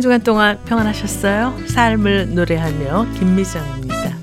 한 0.00 0.02
주간 0.02 0.22
동안 0.22 0.58
평안하셨어요? 0.64 1.66
삶을 1.66 2.34
노래하며 2.34 3.06
김미정입니다. 3.18 4.16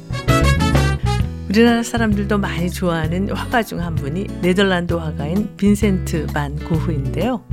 우리나라 1.48 1.84
사람들도 1.84 2.36
많이 2.40 2.72
좋아하는 2.72 3.30
화가 3.30 3.62
중 3.62 3.80
한 3.80 3.94
분이 3.94 4.26
네덜란드 4.42 4.96
화가인 4.96 5.56
빈센트 5.56 6.26
반 6.34 6.56
고흐인데요. 6.56 7.44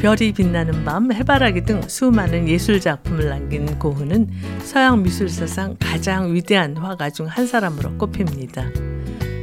별이 0.00 0.32
빛나는 0.32 0.86
밤, 0.86 1.12
해바라기 1.12 1.64
등 1.64 1.82
수많은 1.86 2.48
예술 2.48 2.80
작품을 2.80 3.28
남긴 3.28 3.78
고흐는 3.78 4.30
서양 4.62 5.02
미술사상 5.02 5.76
가장 5.78 6.32
위대한 6.32 6.78
화가 6.78 7.10
중 7.10 7.26
한 7.26 7.46
사람으로 7.46 7.98
꼽힙니다. 7.98 8.70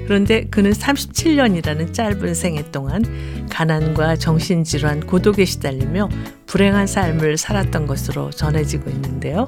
그런데 0.08 0.46
그는 0.46 0.72
37년이라는 0.72 1.94
짧은 1.94 2.34
생애 2.34 2.64
동안 2.72 3.04
가난과 3.50 4.16
정신질환, 4.16 5.02
고독에 5.02 5.44
시달리며 5.44 6.10
불행한 6.46 6.88
삶을 6.88 7.36
살았던 7.36 7.88
것으로 7.88 8.32
전해지고 8.32 8.90
있는데요. 8.90 9.48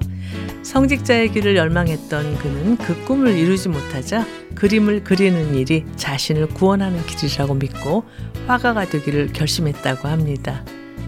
성직자의 0.64 1.32
길을 1.32 1.56
열망했던 1.56 2.40
그는 2.40 2.78
그 2.78 3.06
꿈을 3.06 3.38
이루지 3.38 3.70
못하자 3.70 4.26
그림을 4.56 5.06
그리는 5.06 5.56
일이 5.56 5.86
자신을 5.96 6.48
구원하는 6.48 7.06
길이라고 7.06 7.54
믿고 7.54 8.04
화가가 8.48 8.90
되기를 8.90 9.32
결심했다고 9.32 10.10
합니다. 10.10 10.66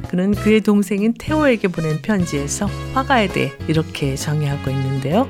그는 0.07 0.31
그의 0.31 0.62
동생인 0.62 1.13
테오에게 1.18 1.68
보낸 1.68 2.02
편지에서 2.02 2.68
화가에 2.93 3.27
대해 3.27 3.52
이렇게 3.68 4.15
정의하고 4.15 4.71
있는데요. 4.71 5.27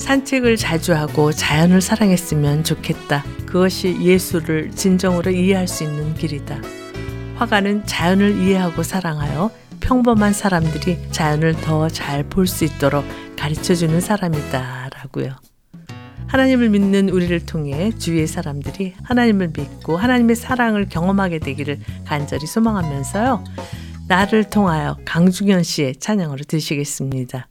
산책을 0.00 0.56
자주 0.56 0.94
하고 0.94 1.30
자연을 1.30 1.80
사랑했으면 1.82 2.64
좋겠다. 2.64 3.22
그것이 3.46 3.96
예술을 4.00 4.70
진정으로 4.72 5.30
이해할 5.30 5.68
수 5.68 5.84
있는 5.84 6.14
길이다. 6.14 6.60
화가는 7.36 7.86
자연을 7.86 8.36
이해하고 8.38 8.82
사랑하여 8.82 9.50
평범한 9.80 10.32
사람들이 10.32 10.98
자연을 11.10 11.54
더 11.60 11.88
잘 11.88 12.24
볼 12.24 12.46
수 12.46 12.64
있도록 12.64 13.04
가르쳐 13.38 13.74
주는 13.74 14.00
사람이다. 14.00 14.90
라고요. 14.94 15.36
하나님을 16.28 16.70
믿는 16.70 17.08
우리를 17.08 17.44
통해 17.46 17.90
주위의 17.98 18.26
사람들이 18.26 18.94
하나님을 19.02 19.52
믿고 19.56 19.96
하나님의 19.96 20.36
사랑을 20.36 20.88
경험하게 20.88 21.40
되기를 21.40 21.78
간절히 22.06 22.46
소망하면서요. 22.46 23.44
나를 24.08 24.44
통하여 24.44 24.96
강중현 25.04 25.62
씨의 25.62 25.96
찬양으로 25.96 26.44
드시겠습니다. 26.44 27.49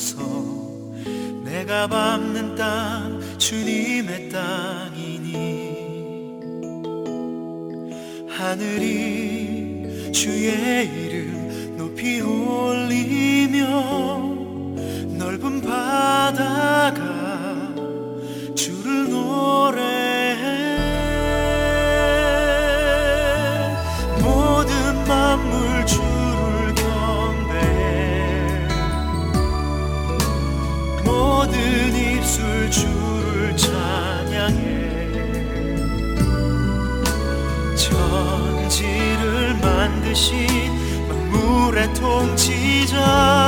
받으소서. 0.00 0.16
내가 1.44 1.86
밟는 1.86 2.54
땅 2.56 3.20
주님의 3.38 4.30
땅이니. 4.30 5.40
하늘이 8.28 10.12
주의 10.12 10.86
이름 10.86 11.76
높이 11.76 12.20
올리며 12.20 13.66
넓은 15.18 15.60
바다가 15.60 17.19
만물의 41.08 41.94
통치자 41.94 43.39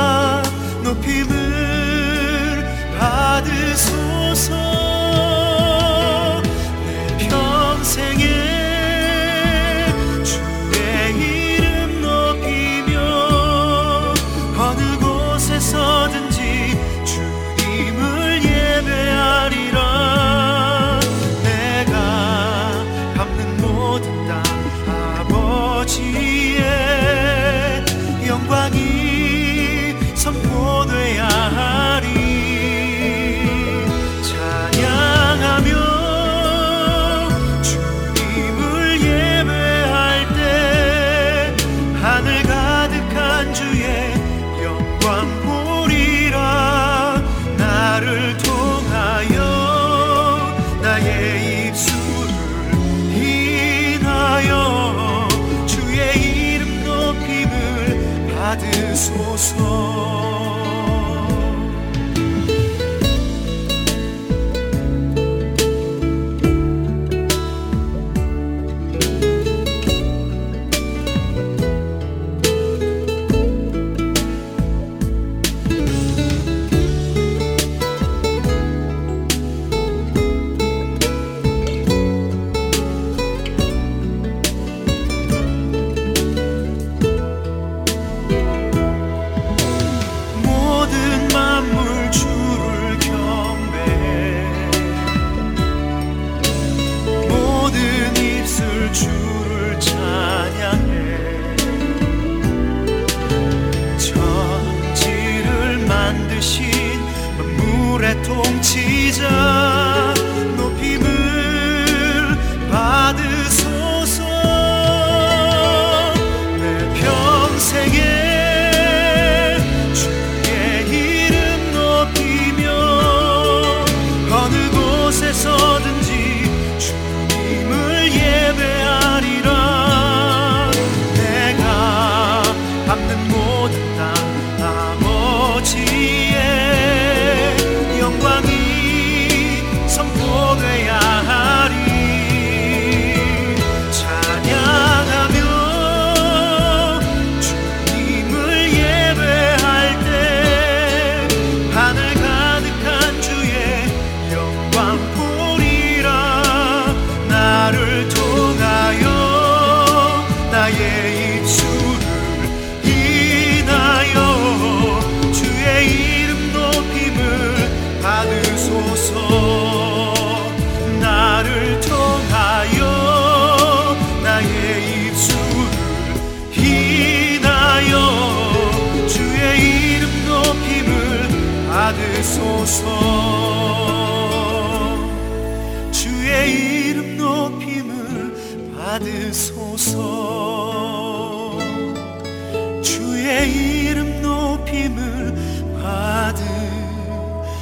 주의 192.81 193.51
이름 193.51 194.21
높임을 194.23 195.33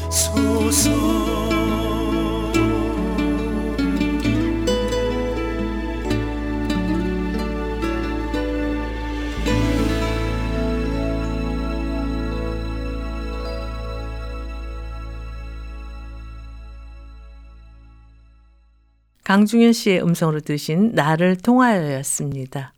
받으소서 0.09 1.50
강중현 19.31 19.71
씨의 19.71 20.03
음성으로 20.03 20.41
드신 20.41 20.91
나를 20.91 21.37
통하여였습니다. 21.37 22.73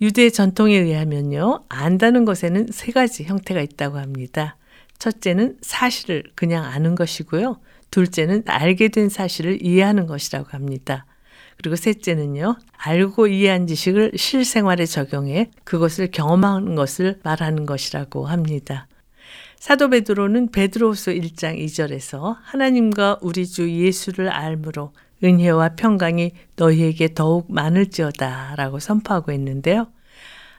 유대 0.00 0.30
전통에 0.30 0.76
의하면요, 0.76 1.64
안다는 1.68 2.24
것에는 2.24 2.68
세 2.70 2.92
가지 2.92 3.24
형태가 3.24 3.60
있다고 3.60 3.98
합니다. 3.98 4.56
첫째는 5.00 5.56
사실을 5.62 6.22
그냥 6.36 6.64
아는 6.64 6.94
것이고요. 6.94 7.58
둘째는 7.90 8.44
알게 8.46 8.86
된 8.90 9.08
사실을 9.08 9.58
이해하는 9.66 10.06
것이라고 10.06 10.50
합니다. 10.50 11.06
그리고 11.56 11.74
셋째는요, 11.74 12.54
알고 12.76 13.26
이해한 13.26 13.66
지식을 13.66 14.12
실생활에 14.14 14.86
적용해 14.86 15.50
그것을 15.64 16.12
경험하는 16.12 16.76
것을 16.76 17.18
말하는 17.24 17.66
것이라고 17.66 18.26
합니다. 18.26 18.86
사도 19.58 19.88
베드로는 19.88 20.52
베드로후서 20.52 21.10
1장 21.10 21.58
2절에서 21.58 22.36
하나님과 22.44 23.18
우리 23.22 23.44
주 23.44 23.68
예수를 23.68 24.28
알므로 24.28 24.92
은혜와 25.22 25.76
평강이 25.76 26.32
너희에게 26.56 27.14
더욱 27.14 27.52
많을지어다 27.52 28.54
라고 28.56 28.78
선포하고 28.78 29.32
있는데요. 29.32 29.88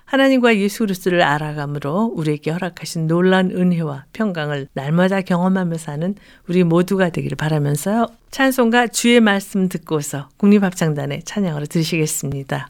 하나님과 0.06 0.56
예수 0.58 0.80
그리스도를 0.80 1.22
알아감으로 1.22 2.14
우리에게 2.16 2.52
허락하신 2.52 3.08
놀란 3.08 3.52
은혜와 3.52 4.06
평강을 4.14 4.70
날마다 4.74 5.22
경험하며 5.22 5.78
사는 5.78 6.16
우리 6.48 6.64
모두가 6.64 7.10
되기를 7.10 7.36
바라면서요. 7.36 8.08
찬송가 8.32 8.88
주의 8.88 9.20
말씀 9.20 9.68
듣고서 9.68 10.30
국립합창단의 10.38 11.24
찬양으로 11.24 11.66
드시겠습니다. 11.66 12.70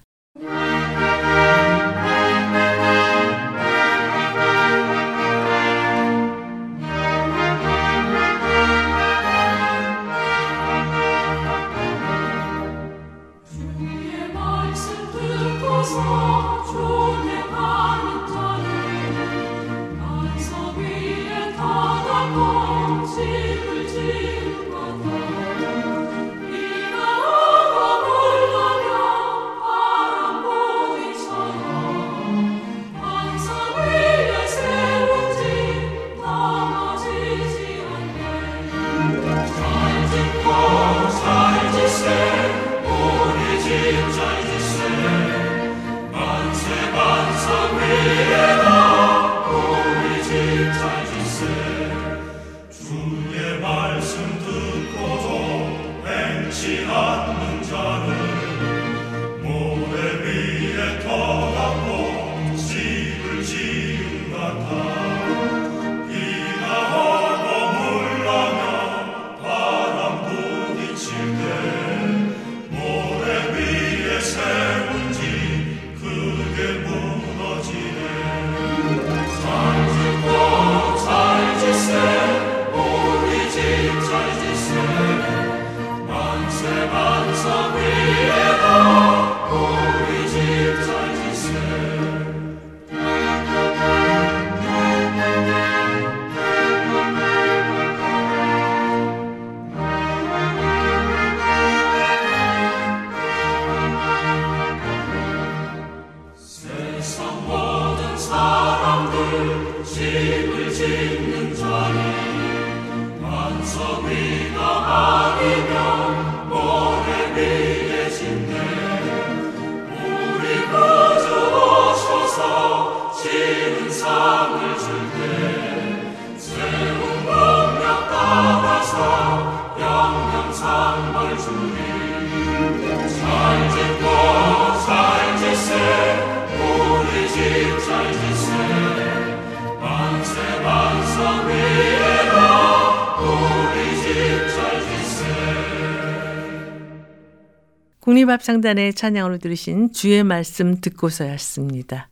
국립합창단의 148.38 148.94
찬양으로 148.94 149.38
들으신 149.38 149.92
주의 149.92 150.24
말씀 150.24 150.80
듣고서였습니다. 150.80 152.10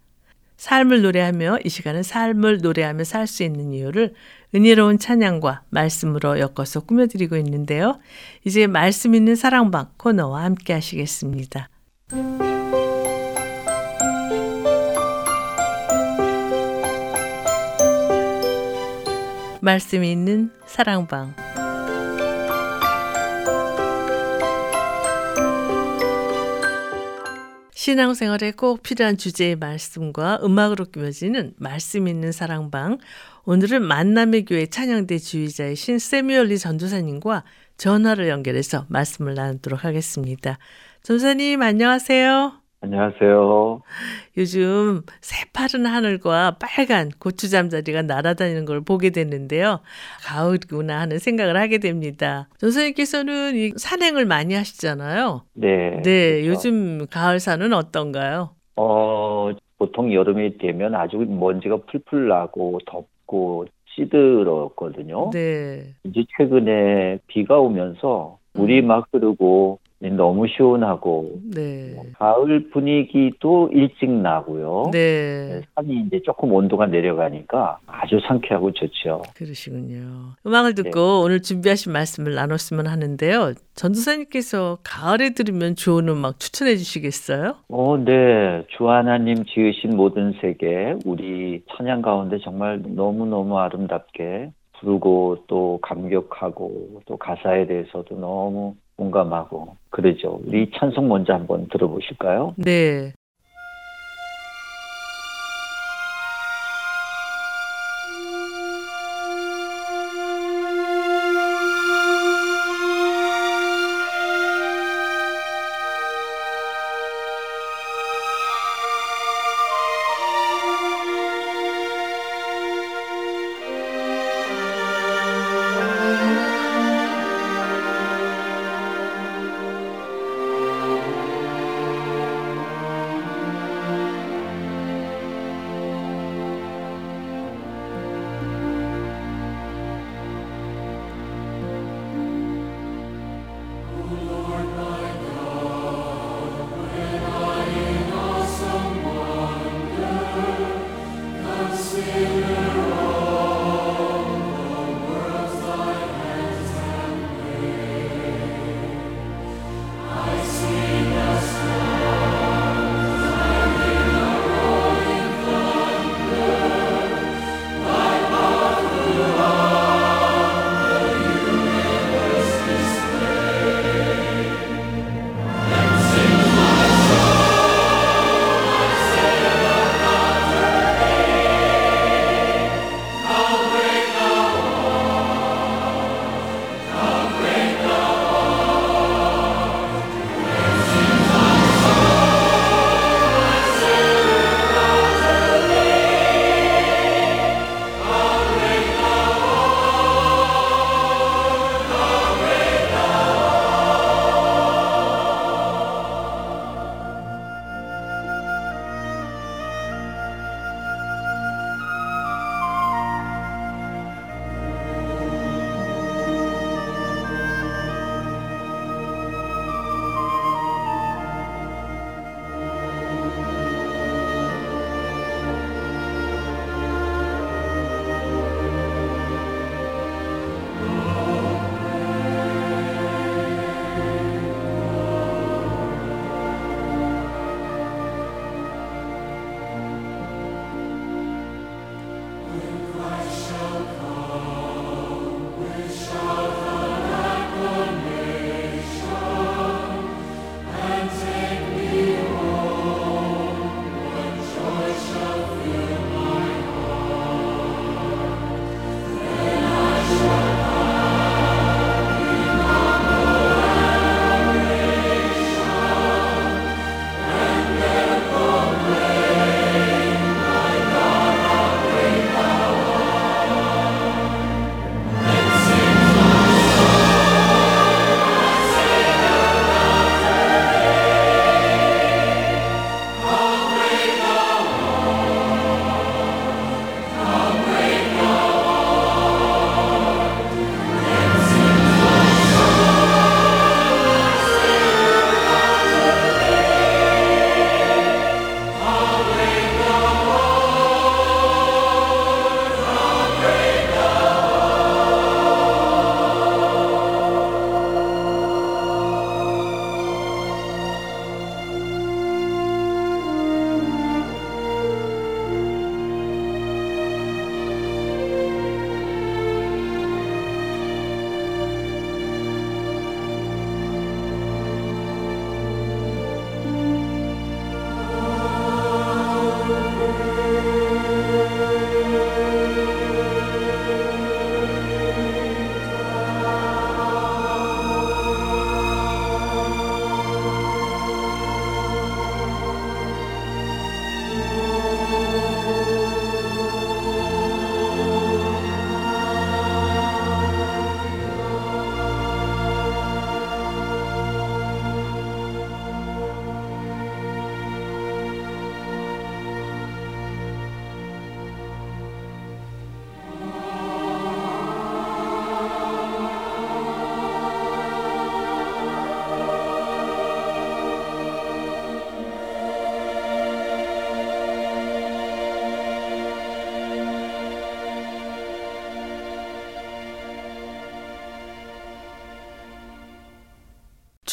삶을 0.58 1.01
노래하며 1.01 1.60
이 1.63 1.70
시간은 1.70 2.03
삶을 2.03 2.60
노래하며 2.60 3.03
살 3.03 3.27
수 3.27 3.44
있는 3.44 3.74
이유를 3.74 4.13
은혜로운 4.53 5.00
찬양과 5.00 5.63
말씀으로 5.70 6.39
엮어서 6.39 6.82
꾸며드리고 6.82 7.36
있는데요. 7.38 8.00
이제 8.46 8.67
말씀 8.67 9.15
있는 9.15 9.36
사랑방 9.36 9.89
코너와 9.98 10.44
함께 10.44 10.74
하시겠습니다. 10.74 11.70
말씀 19.62 20.03
있는 20.03 20.51
사랑방 20.67 21.34
신앙생활에 27.86 28.50
꼭 28.50 28.82
필요한 28.82 29.15
주제의 29.15 29.58
말씀과 29.58 30.39
음악으로 30.44 30.86
꾸며지는 30.86 31.54
말씀 31.58 32.08
있는 32.08 32.32
사랑방. 32.32 32.98
오늘은 33.44 33.84
만남의 33.84 34.46
교회 34.46 34.65
찬양대 34.65 35.20
주의자이신 35.20 36.00
세미얼리 36.00 36.58
전도사님과 36.58 37.44
전화를 37.77 38.27
연결해서 38.27 38.88
말씀을 38.89 39.36
나누도록 39.36 39.86
하겠습니다. 39.86 40.58
전사님 41.04 41.62
안녕하세요. 41.62 42.64
안녕하세요. 42.86 43.82
요즘 44.38 45.01
새파른 45.20 45.88
하늘과 45.88 46.58
빨간 46.60 47.10
고추 47.20 47.50
잠자리가 47.50 48.04
날아다니는 48.04 48.65
걸 48.65 48.82
보게 48.82 49.10
됐는데요. 49.10 49.80
가을이구나 50.24 51.00
하는 51.00 51.18
생각을 51.18 51.58
하게 51.58 51.80
됩니다. 51.80 52.48
전 52.60 52.70
선생님께서는 52.70 53.56
이 53.56 53.72
산행을 53.75 54.25
많이 54.25 54.54
하시잖아요. 54.54 55.42
네. 55.54 56.01
네, 56.04 56.42
그렇죠. 56.44 56.48
요즘 56.51 57.08
가을 57.10 57.39
산은 57.39 57.74
어떤가요? 57.74 58.51
어, 58.75 59.50
보통 59.80 60.13
여름이 60.13 60.60
되면 60.60 60.94
아주 60.94 61.18
먼지가 61.18 61.77
풀풀 61.89 62.27
나고 62.27 62.80
덥고 62.86 63.65
시들었거든요. 63.96 65.32
네. 65.32 65.96
이제 66.04 66.24
최근에 66.38 67.18
비가 67.25 67.58
오면서 67.58 68.38
물이 68.54 68.82
음. 68.82 68.88
막 68.88 69.08
흐르고 69.12 69.80
너무 70.10 70.48
시원하고 70.48 71.40
네. 71.54 71.96
가을 72.18 72.70
분위기도 72.70 73.70
일찍 73.72 74.10
나고요. 74.10 74.90
네. 74.92 75.62
산이 75.76 76.06
이제 76.08 76.22
조금 76.24 76.54
온도가 76.54 76.88
내려가니까 76.88 77.80
아주 77.88 78.20
상쾌하고 78.28 78.72
좋죠. 78.72 79.22
그러시군요. 79.36 80.36
음악을 80.46 80.76
듣고 80.76 81.22
오늘 81.22 81.42
준비하신 81.42 81.92
말씀을 81.92 82.36
나눴으면 82.36 82.88
하는데요. 82.88 83.54
전도사님께서 83.76 84.80
가을에 84.84 85.32
들으면 85.32 85.76
좋은 85.76 86.08
음악 86.10 86.40
추천해 86.40 86.76
주시겠어요? 86.76 87.56
어, 87.70 87.98
네. 87.98 88.66
주 88.78 88.90
하나님 88.90 89.44
지으신 89.46 89.96
모든 89.96 90.34
세계, 90.42 90.96
우리 91.06 91.64
찬양 91.76 92.02
가운데 92.02 92.38
정말 92.44 92.82
너무너무 92.86 93.58
아름답게 93.60 94.52
부르고 94.80 95.46
또 95.48 95.80
감격하고 95.82 97.02
또 97.06 97.18
가사에 97.18 97.66
대해서도 97.68 98.16
너무 98.20 98.76
공감하고 98.98 99.75
그러죠. 99.90 100.40
우리 100.46 100.70
찬송 100.75 101.08
먼저 101.08 101.34
한번 101.34 101.68
들어보실까요? 101.68 102.56
네. 102.58 103.14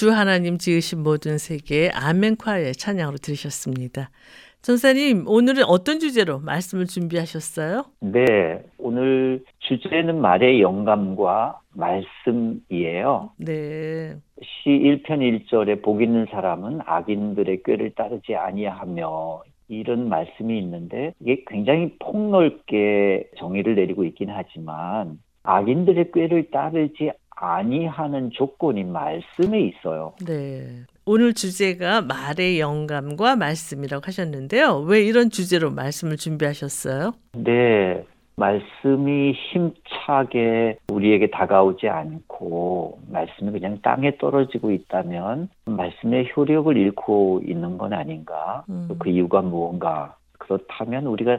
주 0.03 0.11
하나님 0.11 0.59
지으신 0.59 1.05
모든 1.05 1.39
세계 1.39 1.89
아멘 1.95 2.35
콰의 2.35 2.73
찬양으로 2.73 3.19
들으셨습니다. 3.19 4.11
전사님, 4.61 5.29
오늘은 5.29 5.63
어떤 5.63 6.01
주제로 6.01 6.41
말씀을 6.41 6.87
준비하셨어요? 6.87 7.85
네, 8.01 8.65
오늘 8.79 9.45
주제는 9.61 10.21
말의 10.21 10.61
영감과 10.61 11.61
말씀이에요. 11.77 13.31
네. 13.37 14.17
시 14.43 14.71
1편 14.71 15.47
1절에 15.47 15.83
복 15.83 16.03
있는 16.03 16.27
사람은 16.33 16.81
악인들의 16.85 17.63
꾀를 17.65 17.93
따르지 17.95 18.35
아니하며 18.35 19.43
이런 19.69 20.09
말씀이 20.09 20.59
있는데 20.59 21.15
이게 21.21 21.45
굉장히 21.47 21.95
폭넓게 22.01 23.31
정의를 23.39 23.77
내리고 23.77 24.03
있긴 24.03 24.31
하지만 24.31 25.21
악인들의 25.45 26.11
꾀를 26.13 26.51
따르지 26.51 27.13
아니하는 27.43 28.31
조건이 28.31 28.85
말씀에 28.85 29.61
있어요. 29.61 30.13
네. 30.25 30.85
오늘 31.05 31.35
주제가 31.35 32.01
말의 32.03 32.61
영감과 32.61 33.35
말씀이라고 33.35 34.03
하셨는데요. 34.07 34.79
왜 34.87 35.03
이런 35.03 35.29
주제로 35.29 35.73
말씀을 35.73 36.17
준비하셨어요? 36.17 37.15
네. 37.33 38.05
말씀이 38.37 39.33
힘차게 39.33 40.79
우리에게 40.91 41.31
다가오지 41.31 41.89
않고 41.89 43.01
말씀이 43.11 43.51
그냥 43.51 43.79
땅에 43.83 44.17
떨어지고 44.17 44.71
있다면 44.71 45.49
말씀의 45.67 46.31
효력을 46.35 46.75
잃고 46.75 47.43
있는 47.45 47.77
건 47.77 47.93
아닌가? 47.93 48.65
음. 48.71 48.89
그 48.99 49.11
이유가 49.11 49.43
무언가? 49.43 50.17
그렇다면 50.39 51.07
우리가 51.07 51.39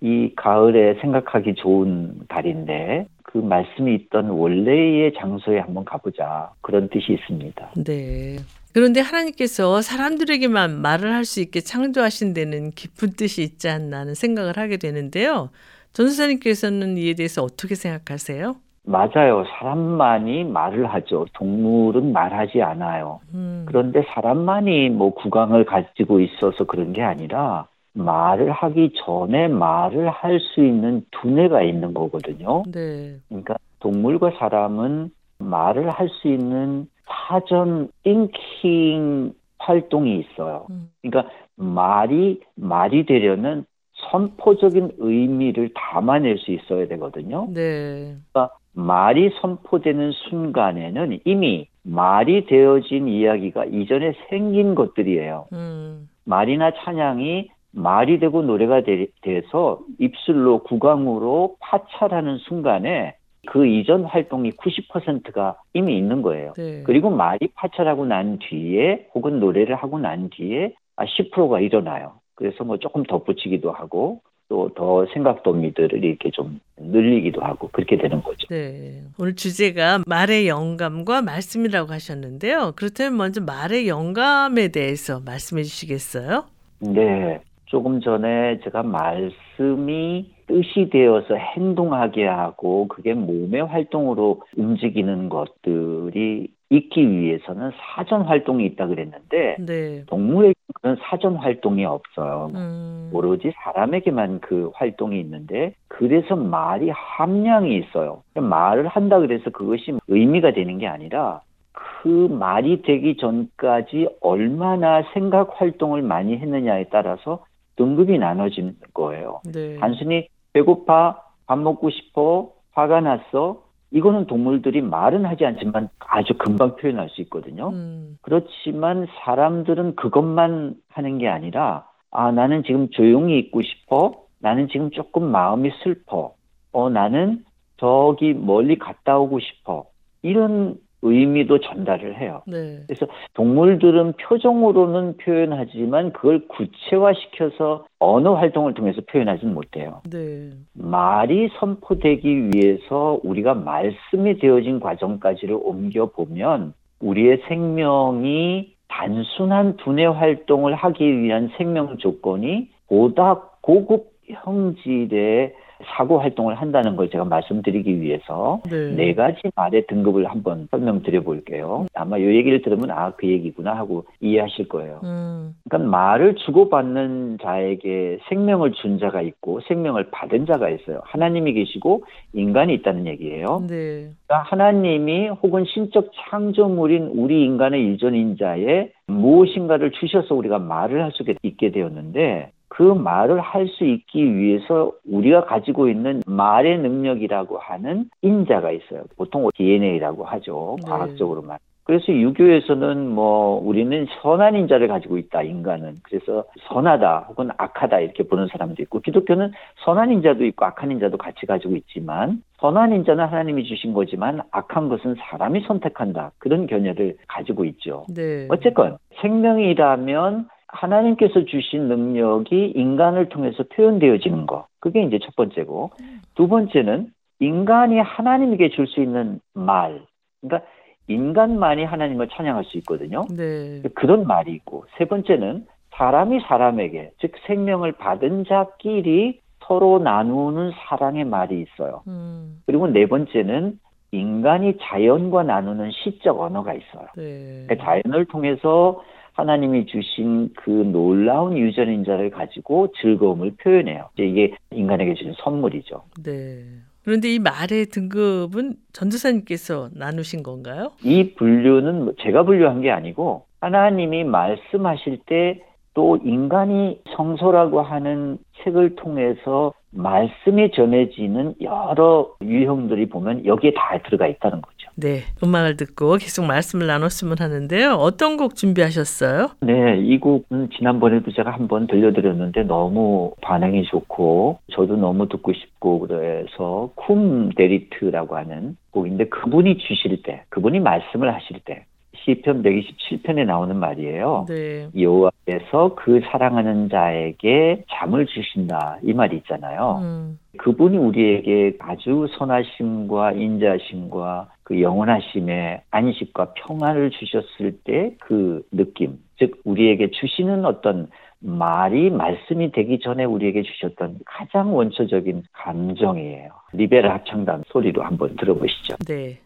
이 0.00 0.32
가을에 0.36 0.94
생각하기 1.00 1.54
좋은 1.54 2.20
달인데 2.28 3.06
그 3.34 3.38
말씀이 3.38 3.92
있던 3.96 4.30
원래의 4.30 5.12
장소에 5.18 5.58
한번 5.58 5.84
가보자 5.84 6.52
그런 6.60 6.88
뜻이 6.88 7.14
있습니다. 7.14 7.70
네. 7.84 8.36
그런데 8.72 9.00
하나님께서 9.00 9.82
사람들에게만 9.82 10.80
말을 10.80 11.12
할 11.12 11.24
수 11.24 11.40
있게 11.40 11.60
창조하신 11.60 12.32
데는 12.32 12.70
깊은 12.70 13.14
뜻이 13.16 13.42
있지 13.42 13.68
않나 13.68 13.98
하는 14.00 14.14
생각을 14.14 14.56
하게 14.56 14.76
되는데요. 14.76 15.50
전수사님께서는 15.94 16.96
이에 16.96 17.14
대해서 17.14 17.42
어떻게 17.42 17.74
생각하세요? 17.74 18.54
맞아요. 18.86 19.44
사람만이 19.58 20.44
말을 20.44 20.86
하죠. 20.94 21.26
동물은 21.32 22.12
말하지 22.12 22.62
않아요. 22.62 23.18
음, 23.34 23.64
그런데 23.66 24.04
사람만이 24.14 24.90
뭐 24.90 25.12
구강을 25.14 25.64
가지고 25.64 26.20
있어서 26.20 26.64
그런 26.64 26.92
게 26.92 27.02
아니라 27.02 27.66
말을 27.94 28.50
하기 28.52 28.92
전에 29.04 29.48
말을 29.48 30.10
할 30.10 30.40
수 30.40 30.60
있는 30.60 31.04
두뇌가 31.10 31.62
있는 31.62 31.94
거거든요. 31.94 32.64
네. 32.72 33.16
그러니까 33.28 33.56
동물과 33.80 34.32
사람은 34.38 35.10
말을 35.38 35.90
할 35.90 36.08
수 36.08 36.28
있는 36.28 36.86
사전 37.06 37.88
띵킹 38.02 39.32
활동이 39.58 40.20
있어요. 40.20 40.66
음. 40.70 40.90
그러니까 41.02 41.32
말이 41.56 42.40
말이 42.56 43.06
되려면 43.06 43.64
선포적인 44.10 44.92
의미를 44.98 45.70
담아낼 45.74 46.38
수 46.38 46.50
있어야 46.50 46.86
되거든요. 46.88 47.46
네. 47.52 48.16
그러니까 48.32 48.54
말이 48.72 49.30
선포되는 49.40 50.10
순간에는 50.28 51.20
이미 51.24 51.68
말이 51.82 52.46
되어진 52.46 53.08
이야기가 53.08 53.66
이전에 53.66 54.14
생긴 54.28 54.74
것들이에요. 54.74 55.46
음, 55.52 56.08
말이나 56.24 56.72
찬양이 56.72 57.48
말이 57.74 58.18
되고 58.18 58.42
노래가 58.42 58.82
되, 58.82 59.06
돼서 59.22 59.80
입술로 59.98 60.62
구강으로 60.62 61.56
파찰하는 61.60 62.38
순간에 62.38 63.16
그 63.46 63.66
이전 63.66 64.04
활동이 64.04 64.52
90%가 64.52 65.56
이미 65.74 65.98
있는 65.98 66.22
거예요. 66.22 66.52
네. 66.56 66.82
그리고 66.84 67.10
말이 67.10 67.48
파찰하고 67.54 68.06
난 68.06 68.38
뒤에 68.38 69.08
혹은 69.14 69.38
노래를 69.40 69.74
하고 69.74 69.98
난 69.98 70.30
뒤에 70.30 70.74
아, 70.96 71.04
10%가 71.04 71.60
일어나요. 71.60 72.20
그래서 72.36 72.64
뭐 72.64 72.78
조금 72.78 73.02
덧붙이기도 73.02 73.72
하고 73.72 74.20
또 74.48 74.70
더 74.76 75.06
생각 75.12 75.42
도미들을 75.42 76.04
이렇게 76.04 76.30
좀 76.30 76.60
늘리기도 76.76 77.40
하고 77.40 77.68
그렇게 77.72 77.96
되는 77.96 78.22
거죠. 78.22 78.46
네. 78.48 79.02
오늘 79.18 79.34
주제가 79.34 80.02
말의 80.06 80.48
영감과 80.48 81.22
말씀이라고 81.22 81.92
하셨는데요. 81.92 82.72
그렇다면 82.76 83.16
먼저 83.16 83.40
말의 83.40 83.88
영감에 83.88 84.68
대해서 84.68 85.20
말씀해 85.20 85.62
주시겠어요? 85.62 86.44
네. 86.80 87.40
조금 87.66 88.00
전에 88.00 88.60
제가 88.60 88.82
말씀이 88.82 90.30
뜻이 90.46 90.90
되어서 90.90 91.34
행동하게 91.34 92.26
하고 92.26 92.88
그게 92.88 93.14
몸의 93.14 93.64
활동으로 93.64 94.42
움직이는 94.56 95.28
것들이 95.28 96.48
있기 96.70 97.10
위해서는 97.10 97.70
사전 97.76 98.22
활동이 98.22 98.66
있다 98.66 98.86
그랬는데 98.86 99.56
네. 99.60 100.04
동물에게 100.06 100.54
그런 100.74 100.96
사전 101.02 101.36
활동이 101.36 101.84
없어요. 101.84 102.50
음, 102.54 103.10
오로지 103.12 103.52
사람에게만 103.62 104.40
그 104.40 104.70
활동이 104.74 105.20
있는데 105.20 105.74
그래서 105.88 106.36
말이 106.36 106.90
함량이 106.90 107.76
있어요. 107.76 108.22
말을 108.34 108.88
한다 108.88 109.18
그래서 109.20 109.50
그것이 109.50 109.98
의미가 110.08 110.52
되는 110.52 110.78
게 110.78 110.86
아니라 110.86 111.40
그 111.72 112.08
말이 112.08 112.82
되기 112.82 113.16
전까지 113.16 114.08
얼마나 114.20 115.02
생각 115.14 115.60
활동을 115.60 116.02
많이 116.02 116.36
했느냐에 116.36 116.86
따라서 116.90 117.44
등급이 117.76 118.18
나눠지는 118.18 118.76
거예요. 118.92 119.40
네. 119.52 119.78
단순히 119.78 120.28
배고파, 120.52 121.20
밥 121.46 121.58
먹고 121.58 121.90
싶어, 121.90 122.52
화가 122.72 123.00
났어. 123.00 123.62
이거는 123.90 124.26
동물들이 124.26 124.80
말은 124.80 125.24
하지 125.24 125.46
않지만 125.46 125.88
아주 126.00 126.34
금방 126.34 126.74
표현할 126.76 127.08
수 127.10 127.20
있거든요. 127.22 127.68
음, 127.68 128.18
그렇지만 128.22 129.06
사람들은 129.24 129.94
그것만 129.94 130.74
하는 130.88 131.18
게 131.18 131.28
아니라 131.28 131.86
아 132.10 132.32
나는 132.32 132.64
지금 132.64 132.90
조용히 132.90 133.38
있고 133.38 133.62
싶어 133.62 134.24
나는 134.40 134.68
지금 134.68 134.90
조금 134.90 135.30
마음이 135.30 135.70
슬퍼 135.84 136.34
어 136.72 136.90
나는 136.90 137.44
저기 137.76 138.34
멀리 138.34 138.78
갔다 138.78 139.18
오고 139.18 139.38
싶어 139.38 139.86
이런 140.22 140.76
의미도 141.04 141.60
전달을 141.60 142.18
해요. 142.18 142.42
네. 142.46 142.80
그래서 142.86 143.06
동물들은 143.34 144.14
표정으로는 144.14 145.18
표현하지만 145.18 146.12
그걸 146.12 146.48
구체화시켜서 146.48 147.84
언어 147.98 148.34
활동을 148.34 148.74
통해서 148.74 149.02
표현하지는 149.06 149.54
못해요. 149.54 150.00
네. 150.10 150.50
말이 150.72 151.50
선포되기 151.60 152.50
위해서 152.54 153.20
우리가 153.22 153.54
말씀이 153.54 154.38
되어진 154.38 154.80
과정까지를 154.80 155.58
옮겨 155.62 156.06
보면 156.06 156.72
우리의 157.00 157.42
생명이 157.48 158.72
단순한 158.88 159.76
두뇌 159.76 160.06
활동을 160.06 160.74
하기 160.74 161.20
위한 161.20 161.50
생명 161.58 161.98
조건이 161.98 162.70
보다 162.88 163.42
고급 163.60 164.12
형질의 164.26 165.54
사고 165.86 166.18
활동을 166.18 166.54
한다는 166.56 166.96
걸 166.96 167.08
제가 167.10 167.24
말씀드리기 167.24 168.00
위해서 168.00 168.60
네. 168.70 168.90
네 168.94 169.14
가지 169.14 169.40
말의 169.54 169.86
등급을 169.86 170.26
한번 170.26 170.68
설명드려 170.70 171.22
볼게요. 171.22 171.86
아마 171.94 172.18
이 172.18 172.24
얘기를 172.24 172.60
들으면 172.62 172.90
아 172.90 173.14
그 173.16 173.26
얘기구나 173.28 173.74
하고 173.76 174.04
이해하실 174.20 174.68
거예요. 174.68 175.00
음, 175.04 175.54
그러니까 175.68 175.90
말을 175.90 176.34
주고받는 176.36 177.38
자에게 177.42 178.18
생명을 178.28 178.72
준 178.72 178.98
자가 178.98 179.22
있고 179.22 179.60
생명을 179.68 180.10
받은 180.10 180.46
자가 180.46 180.68
있어요. 180.70 181.00
하나님이 181.04 181.52
계시고 181.52 182.04
인간이 182.32 182.74
있다는 182.74 183.06
얘기예요. 183.06 183.62
네. 183.68 184.10
그러니까 184.26 184.42
하나님이 184.50 185.28
혹은 185.28 185.64
신적 185.64 186.10
창조물인 186.30 187.10
우리 187.14 187.44
인간의 187.44 187.82
일전인자에 187.84 188.90
무엇인가를 189.06 189.92
주셔서 189.92 190.34
우리가 190.34 190.58
말을 190.58 191.02
할 191.02 191.14
수 191.14 191.24
있게 191.42 191.70
되었는데 191.70 192.50
그 192.74 192.82
말을 192.82 193.40
할 193.40 193.68
수 193.68 193.84
있기 193.84 194.36
위해서 194.36 194.92
우리가 195.08 195.44
가지고 195.44 195.88
있는 195.88 196.22
말의 196.26 196.78
능력이라고 196.78 197.58
하는 197.58 198.10
인자가 198.22 198.72
있어요. 198.72 199.04
보통 199.16 199.48
DNA라고 199.54 200.24
하죠. 200.24 200.76
네. 200.82 200.90
과학적으로 200.90 201.42
말. 201.42 201.58
그래서 201.84 202.12
유교에서는 202.12 203.10
뭐 203.10 203.60
우리는 203.62 204.06
선한 204.22 204.56
인자를 204.56 204.88
가지고 204.88 205.18
있다 205.18 205.42
인간은 205.42 205.96
그래서 206.02 206.44
선하다 206.68 207.26
혹은 207.28 207.50
악하다 207.58 208.00
이렇게 208.00 208.22
보는 208.22 208.48
사람도 208.48 208.82
있고 208.82 209.00
기독교는 209.00 209.52
선한 209.84 210.10
인자도 210.12 210.44
있고 210.46 210.64
악한 210.64 210.90
인자도 210.92 211.18
같이 211.18 211.44
가지고 211.46 211.76
있지만 211.76 212.42
선한 212.58 212.92
인자는 212.92 213.24
하나님이 213.26 213.64
주신 213.64 213.92
거지만 213.92 214.40
악한 214.50 214.88
것은 214.88 215.16
사람이 215.18 215.60
선택한다 215.66 216.32
그런 216.38 216.66
견해를 216.66 217.16
가지고 217.28 217.66
있죠. 217.66 218.06
네. 218.14 218.46
어쨌건 218.50 218.96
생명이라면 219.20 220.48
하나님께서 220.74 221.44
주신 221.44 221.88
능력이 221.88 222.72
인간을 222.74 223.28
통해서 223.28 223.62
표현되어지는 223.74 224.46
거. 224.46 224.66
그게 224.80 225.02
이제 225.02 225.18
첫 225.22 225.34
번째고. 225.36 225.90
두 226.34 226.48
번째는 226.48 227.10
인간이 227.40 227.98
하나님에게 227.98 228.70
줄 228.70 228.86
수 228.86 229.00
있는 229.00 229.40
말. 229.54 230.02
그러니까 230.40 230.68
인간만이 231.08 231.84
하나님을 231.84 232.28
찬양할 232.28 232.64
수 232.64 232.78
있거든요. 232.78 233.24
네. 233.30 233.82
그런 233.94 234.26
말이 234.26 234.52
있고. 234.52 234.84
세 234.98 235.04
번째는 235.04 235.66
사람이 235.90 236.40
사람에게, 236.40 237.10
즉 237.20 237.32
생명을 237.46 237.92
받은 237.92 238.44
자끼리 238.46 239.40
서로 239.66 239.98
나누는 239.98 240.72
사랑의 240.76 241.24
말이 241.24 241.62
있어요. 241.62 242.02
음, 242.06 242.60
그리고 242.66 242.86
네 242.88 243.06
번째는 243.06 243.78
인간이 244.10 244.76
자연과 244.80 245.44
나누는 245.44 245.90
시적 245.92 246.40
언어가 246.40 246.74
있어요. 246.74 247.06
네. 247.16 247.64
그러니까 247.66 247.84
자연을 247.84 248.26
통해서 248.26 249.02
하나님이 249.34 249.86
주신 249.86 250.50
그 250.54 250.70
놀라운 250.70 251.58
유전인자를 251.58 252.30
가지고 252.30 252.88
즐거움을 253.00 253.52
표현해요. 253.62 254.08
이게 254.18 254.54
인간에게 254.72 255.14
주는 255.14 255.34
선물이죠. 255.42 256.02
네. 256.24 256.64
그런데 257.04 257.34
이 257.34 257.38
말의 257.38 257.86
등급은 257.86 258.76
전도사님께서 258.92 259.90
나누신 259.92 260.42
건가요? 260.42 260.92
이 261.02 261.34
분류는 261.34 262.04
뭐 262.04 262.14
제가 262.20 262.44
분류한 262.44 262.80
게 262.80 262.90
아니고 262.90 263.44
하나님이 263.60 264.24
말씀하실 264.24 265.18
때 265.26 265.60
또 265.94 266.18
인간이 266.24 267.00
성소라고 267.16 267.80
하는 267.80 268.38
책을 268.62 268.96
통해서 268.96 269.72
말씀이 269.90 270.72
전해지는 270.72 271.54
여러 271.62 272.34
유형들이 272.42 273.06
보면 273.08 273.46
여기에 273.46 273.74
다 273.74 273.96
들어가 274.04 274.26
있다는 274.26 274.60
거죠. 274.60 274.73
네. 274.96 275.22
음악을 275.42 275.76
듣고 275.76 276.16
계속 276.16 276.44
말씀을 276.44 276.86
나눴으면 276.86 277.36
하는데요. 277.38 277.92
어떤 277.94 278.36
곡 278.36 278.54
준비하셨어요? 278.54 279.50
네, 279.60 279.98
이 279.98 280.18
곡은 280.18 280.70
지난번에도 280.76 281.32
제가 281.32 281.50
한번 281.50 281.86
들려드렸는데 281.86 282.64
너무 282.64 283.34
반응이 283.42 283.84
좋고 283.84 284.58
저도 284.72 284.96
너무 284.96 285.28
듣고 285.28 285.52
싶고 285.52 286.00
그래서 286.00 286.90
쿰 286.96 287.50
데리트라고 287.56 288.36
하는 288.36 288.76
곡인데 288.90 289.28
그분이 289.28 289.78
주실 289.78 290.22
때, 290.22 290.44
그분이 290.50 290.80
말씀을 290.80 291.34
하실 291.34 291.60
때 291.64 291.84
시편 292.24 292.62
127편에 292.62 293.44
나오는 293.44 293.76
말이에요. 293.76 294.46
네. 294.48 294.88
여호와께서 294.98 295.94
그 295.96 296.20
사랑하는 296.30 296.88
자에게 296.88 297.84
잠을 297.90 298.26
주신다 298.26 298.98
이 299.02 299.12
말이 299.12 299.36
있잖아요. 299.38 300.00
음. 300.02 300.38
그분이 300.56 300.96
우리에게 300.96 301.76
아주 301.80 302.26
선하심과 302.38 303.32
인자심과 303.32 304.48
그 304.64 304.80
영원하심의 304.80 305.82
안식과 305.90 306.54
평안을 306.54 307.10
주셨을 307.10 307.78
때 307.84 308.16
그 308.20 308.62
느낌, 308.72 309.18
즉 309.38 309.60
우리에게 309.64 310.10
주시는 310.10 310.64
어떤 310.64 311.08
말이 311.40 312.10
말씀이 312.10 312.72
되기 312.72 312.98
전에 313.00 313.24
우리에게 313.24 313.62
주셨던 313.62 314.20
가장 314.24 314.74
원초적인 314.74 315.42
감정이에요. 315.52 316.50
리베라 316.72 317.12
합창단 317.14 317.64
소리로 317.66 318.02
한번 318.02 318.34
들어보시죠. 318.36 318.96
네. 319.06 319.38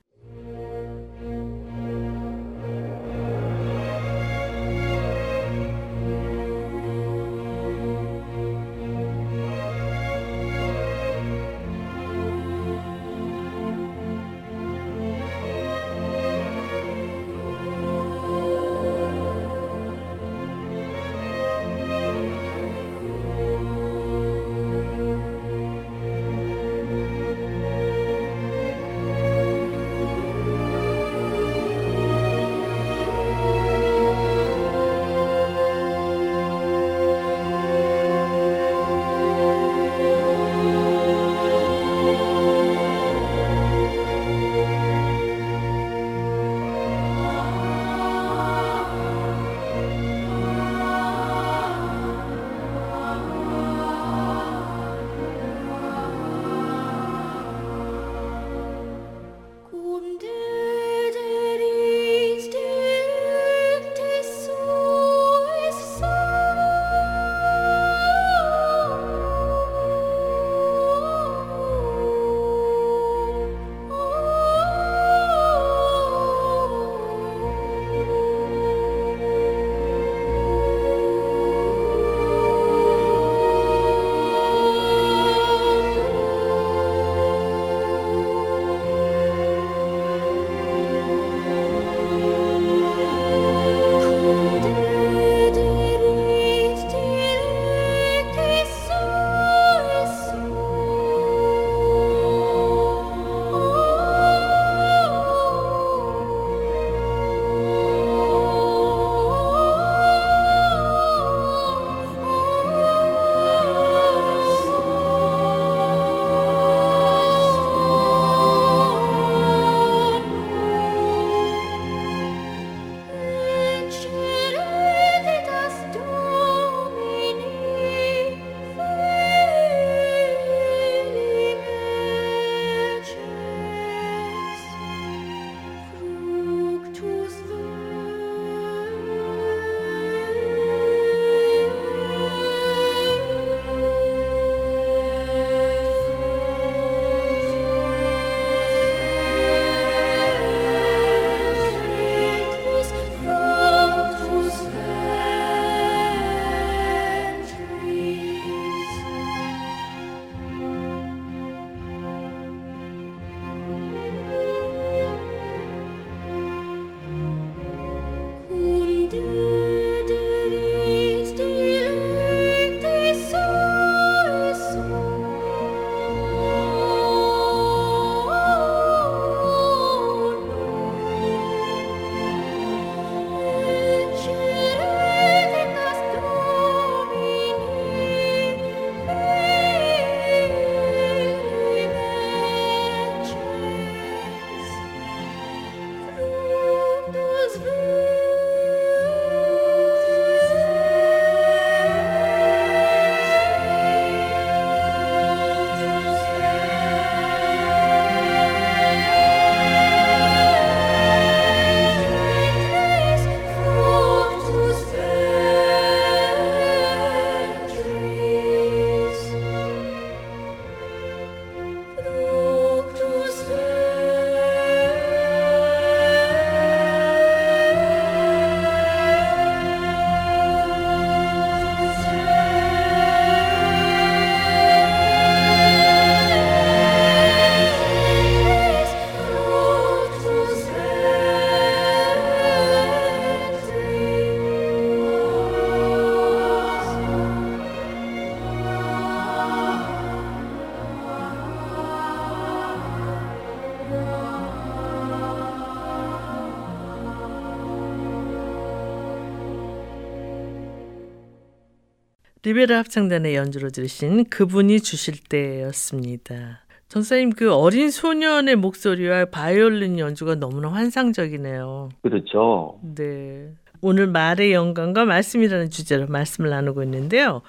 리베라 262.48 262.78
합창단의 262.78 263.34
연주로 263.34 263.68
들으신 263.68 264.24
그분이 264.24 264.80
주실 264.80 265.16
때였습니다. 265.28 266.60
전사님 266.88 267.32
그 267.32 267.52
어린 267.52 267.90
소년의 267.90 268.56
목소리와 268.56 269.26
바이올린 269.26 269.98
연주가 269.98 270.34
너무나 270.34 270.68
환상적이네요. 270.68 271.90
그렇죠. 272.00 272.80
네. 272.82 273.52
오늘 273.82 274.06
말의 274.06 274.54
영광과 274.54 275.04
말씀이라는 275.04 275.68
주제로 275.68 276.06
말씀을 276.06 276.48
나누고 276.48 276.82
있는데요. 276.84 277.42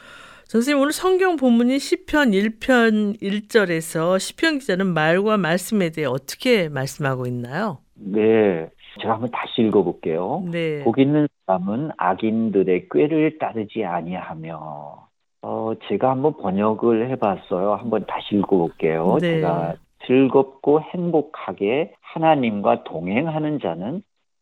선생님 0.47 0.81
오늘 0.81 0.91
성경 0.91 1.37
본문이 1.37 1.79
시편 1.79 2.31
1편 2.31 3.21
1절에서 3.21 4.19
시편 4.19 4.59
기자는 4.59 4.87
말과 4.87 5.37
말씀에 5.37 5.91
대해 5.91 6.07
어떻게 6.07 6.67
말씀하고 6.67 7.25
있나요? 7.25 7.79
네. 7.95 8.69
제가 8.99 9.13
한번 9.13 9.31
다시 9.31 9.61
읽어볼게요. 9.61 10.43
네. 10.51 10.83
복 10.83 10.99
있는 10.99 11.27
사람은 11.45 11.91
악인들의 11.97 12.89
꾀를 12.89 13.37
따르지 13.37 13.83
아니하며 13.83 15.07
어, 15.41 15.71
제가 15.87 16.11
한번 16.11 16.35
번역을 16.37 17.09
해봤어요. 17.11 17.75
한번 17.75 18.05
다시 18.05 18.35
읽어볼게요. 18.35 19.17
네. 19.21 19.35
제가 19.35 19.75
즐겁고 20.05 20.81
행복하게 20.81 21.93
하나님과 22.01 22.83
동행하는 22.83 23.59
자는 23.59 24.01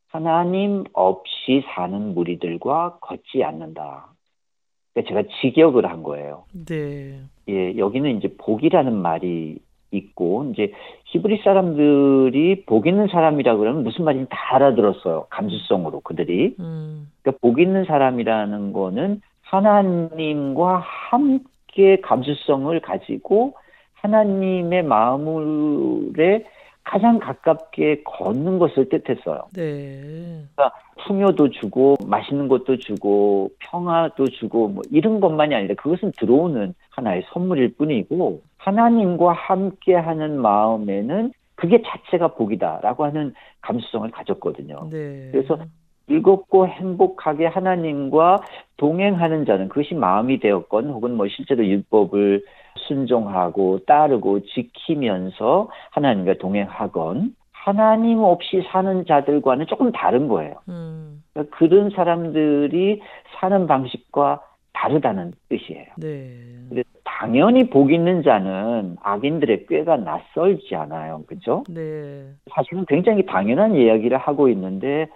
하나님 0.09 0.85
없이 0.93 1.63
사는 1.75 2.13
무리들과 2.13 2.99
걷지 3.01 3.43
않는다. 3.43 4.07
그러니까 4.93 5.09
제가 5.09 5.35
직역을 5.41 5.89
한 5.89 6.03
거예요. 6.03 6.45
네. 6.65 7.19
예, 7.49 7.77
여기는 7.77 8.17
이제 8.17 8.35
복이라는 8.37 8.93
말이 8.93 9.59
있고 9.91 10.51
이제 10.51 10.71
히브리 11.05 11.41
사람들이 11.43 12.65
복 12.65 12.87
있는 12.87 13.07
사람이라 13.07 13.57
그러면 13.57 13.83
무슨 13.83 14.05
말인지 14.05 14.27
다 14.29 14.55
알아들었어요. 14.55 15.27
감수성으로 15.29 16.01
그들이. 16.01 16.55
음. 16.59 17.09
그러니까 17.21 17.39
복 17.41 17.59
있는 17.59 17.85
사람이라는 17.85 18.73
거는 18.73 19.21
하나님과 19.43 20.83
함께 21.09 22.01
감수성을 22.01 22.77
가지고 22.81 23.53
하나님의 23.93 24.83
마음에 24.83 26.43
가장 26.87 27.19
가깝게 27.19 28.03
걷는 28.05 28.59
것을 28.59 28.87
뜻했어요. 28.87 29.43
네. 29.53 30.41
그러니까 30.55 30.71
풍요도 31.05 31.49
주고 31.49 31.97
맛있는 32.07 32.47
것도 32.47 32.77
주고 32.77 33.49
평화도 33.59 34.29
주고 34.29 34.69
뭐 34.69 34.83
이런 34.89 35.19
것만이 35.19 35.53
아니라 35.53 35.75
그것은 35.75 36.13
들어오는 36.17 36.73
하나의 36.91 37.23
선물일 37.33 37.75
뿐이고 37.75 38.41
하나님과 38.57 39.33
함께하는 39.33 40.39
마음에는 40.39 41.33
그게 41.55 41.81
자체가 41.81 42.29
복이다라고 42.29 43.03
하는 43.03 43.33
감수성을 43.61 44.09
가졌거든요. 44.11 44.87
네. 44.89 45.29
그래서 45.33 45.59
즐겁고 46.07 46.69
행복하게 46.69 47.47
하나님과 47.47 48.37
동행하는 48.77 49.45
자는 49.45 49.67
그것이 49.67 49.93
마음이 49.93 50.39
되었건 50.39 50.89
혹은 50.91 51.17
뭐 51.17 51.27
실제로 51.27 51.65
율법을 51.65 52.45
순종하고 52.87 53.79
따르고 53.85 54.41
지키면서 54.45 55.69
하나님과 55.91 56.35
동행하건 56.39 57.35
하나님 57.51 58.19
없이 58.19 58.63
사는 58.71 59.05
자들과는 59.05 59.67
조금 59.67 59.91
다른 59.91 60.27
거예요. 60.27 60.55
음. 60.69 61.21
그러니까 61.33 61.57
그런 61.57 61.89
사람들이 61.89 63.01
사는 63.39 63.67
방식과 63.67 64.41
다르다는 64.73 65.33
뜻이에요. 65.49 65.85
네. 65.97 66.29
근데 66.69 66.83
당연히 67.03 67.69
복 67.69 67.91
있는 67.91 68.21
자는 68.21 68.95
악인들의 69.01 69.65
꾀가 69.65 69.97
낯설지 69.97 70.75
않아요. 70.75 71.23
그죠? 71.27 71.63
네. 71.67 72.27
사실은 72.51 72.85
굉장히 72.87 73.25
당연한 73.25 73.75
이야기를 73.75 74.17
하고 74.17 74.49
있는데 74.49 75.07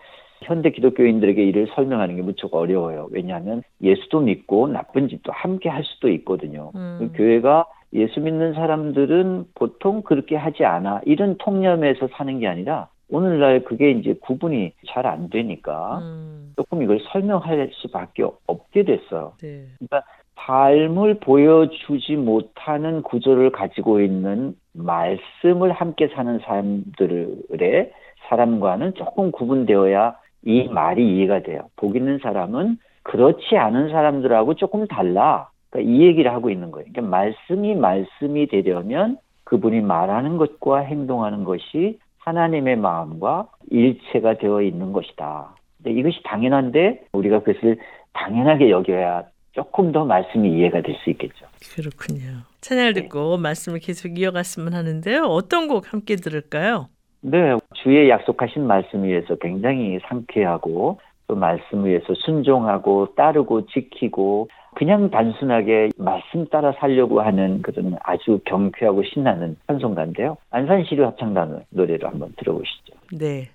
현대 0.41 0.71
기독교인들에게 0.71 1.43
이를 1.43 1.67
설명하는 1.75 2.15
게 2.15 2.21
무척 2.21 2.53
어려워요. 2.53 3.07
왜냐하면 3.11 3.63
예수도 3.81 4.21
믿고 4.21 4.67
나쁜 4.67 5.07
짓도 5.07 5.31
함께 5.31 5.69
할 5.69 5.83
수도 5.83 6.09
있거든요. 6.09 6.71
음. 6.75 6.97
그 6.99 7.17
교회가 7.17 7.65
예수 7.93 8.19
믿는 8.21 8.53
사람들은 8.53 9.45
보통 9.55 10.01
그렇게 10.01 10.35
하지 10.35 10.65
않아. 10.65 11.01
이런 11.05 11.37
통념에서 11.37 12.07
사는 12.13 12.39
게 12.39 12.47
아니라 12.47 12.87
오늘날 13.09 13.63
그게 13.65 13.91
이제 13.91 14.13
구분이 14.21 14.71
잘 14.87 15.05
안 15.05 15.29
되니까 15.29 15.99
음. 15.99 16.53
조금 16.55 16.81
이걸 16.81 16.99
설명할 17.11 17.69
수밖에 17.73 18.23
없게 18.47 18.83
됐어요. 18.83 19.33
네. 19.41 19.65
그러니까 19.77 20.03
삶을 20.35 21.19
보여주지 21.19 22.15
못하는 22.15 23.03
구조를 23.03 23.51
가지고 23.51 23.99
있는 23.99 24.55
말씀을 24.73 25.71
함께 25.71 26.07
사는 26.15 26.39
사람들의 26.39 27.91
사람과는 28.27 28.93
조금 28.95 29.31
구분되어야 29.31 30.15
이 30.43 30.67
말이 30.67 31.17
이해가 31.17 31.43
돼요. 31.43 31.69
복 31.75 31.95
있는 31.95 32.19
사람은 32.19 32.77
그렇지 33.03 33.57
않은 33.57 33.89
사람들하고 33.89 34.55
조금 34.55 34.87
달라. 34.87 35.49
그러니까 35.69 35.91
이 35.91 36.01
얘기를 36.01 36.31
하고 36.33 36.49
있는 36.49 36.71
거예요. 36.71 36.87
그러니까 36.91 37.17
말씀이 37.17 37.75
말씀이 37.75 38.47
되려면 38.47 39.17
그분이 39.45 39.81
말하는 39.81 40.37
것과 40.37 40.79
행동하는 40.79 41.43
것이 41.43 41.99
하나님의 42.19 42.75
마음과 42.77 43.47
일체가 43.71 44.37
되어 44.37 44.61
있는 44.61 44.93
것이다. 44.93 45.55
근데 45.77 45.99
이것이 45.99 46.21
당연한데 46.23 47.05
우리가 47.13 47.39
그것을 47.39 47.77
당연하게 48.13 48.69
여겨야 48.69 49.23
조금 49.53 49.91
더 49.91 50.05
말씀이 50.05 50.49
이해가 50.49 50.81
될 50.81 50.95
수 51.03 51.09
있겠죠. 51.09 51.45
그렇군요. 51.75 52.43
찬양을 52.61 52.93
네. 52.93 53.01
듣고 53.01 53.37
말씀을 53.37 53.79
계속 53.79 54.17
이어갔으면 54.17 54.73
하는데요. 54.73 55.23
어떤 55.23 55.67
곡 55.67 55.91
함께 55.91 56.15
들을까요? 56.15 56.87
네, 57.21 57.55
주의 57.75 58.09
약속하신 58.09 58.65
말씀 58.65 59.03
위에서 59.03 59.35
굉장히 59.35 59.99
상쾌하고 60.07 60.99
또 61.27 61.35
말씀 61.35 61.85
위에서 61.85 62.13
순종하고 62.15 63.13
따르고 63.15 63.67
지키고 63.67 64.49
그냥 64.75 65.09
단순하게 65.11 65.89
말씀 65.97 66.45
따라 66.47 66.71
살려고 66.79 67.21
하는 67.21 67.61
그런 67.61 67.95
아주 68.03 68.39
경쾌하고 68.45 69.03
신나는 69.03 69.55
찬송가인데요. 69.67 70.37
안산시류 70.49 71.05
합창단 71.05 71.63
노래로 71.69 72.07
한번 72.07 72.33
들어보시죠. 72.37 72.93
네. 73.13 73.49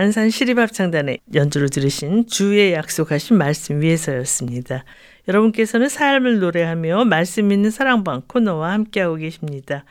안산 0.00 0.30
시립합창단의 0.30 1.18
연주를 1.34 1.68
들으신 1.68 2.26
주의 2.26 2.72
약속하신 2.72 3.36
말씀 3.36 3.82
위에서였습니다. 3.82 4.86
여러분께서는 5.28 5.90
삶을 5.90 6.40
노래하며 6.40 7.04
말씀 7.04 7.52
있는 7.52 7.70
사랑방 7.70 8.22
코너와 8.26 8.72
함께하고 8.72 9.16
계십니다. 9.16 9.84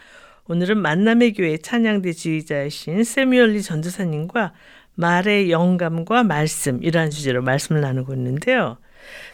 오늘은 0.47 0.79
만남의 0.79 1.33
교회 1.33 1.57
찬양대 1.57 2.13
지휘자이신 2.13 3.03
세미얼리 3.03 3.61
전도사님과 3.61 4.53
말의 4.95 5.51
영감과 5.51 6.23
말씀이라는 6.23 7.11
주제로 7.11 7.43
말씀을 7.43 7.81
나누고 7.81 8.11
있는데요. 8.15 8.79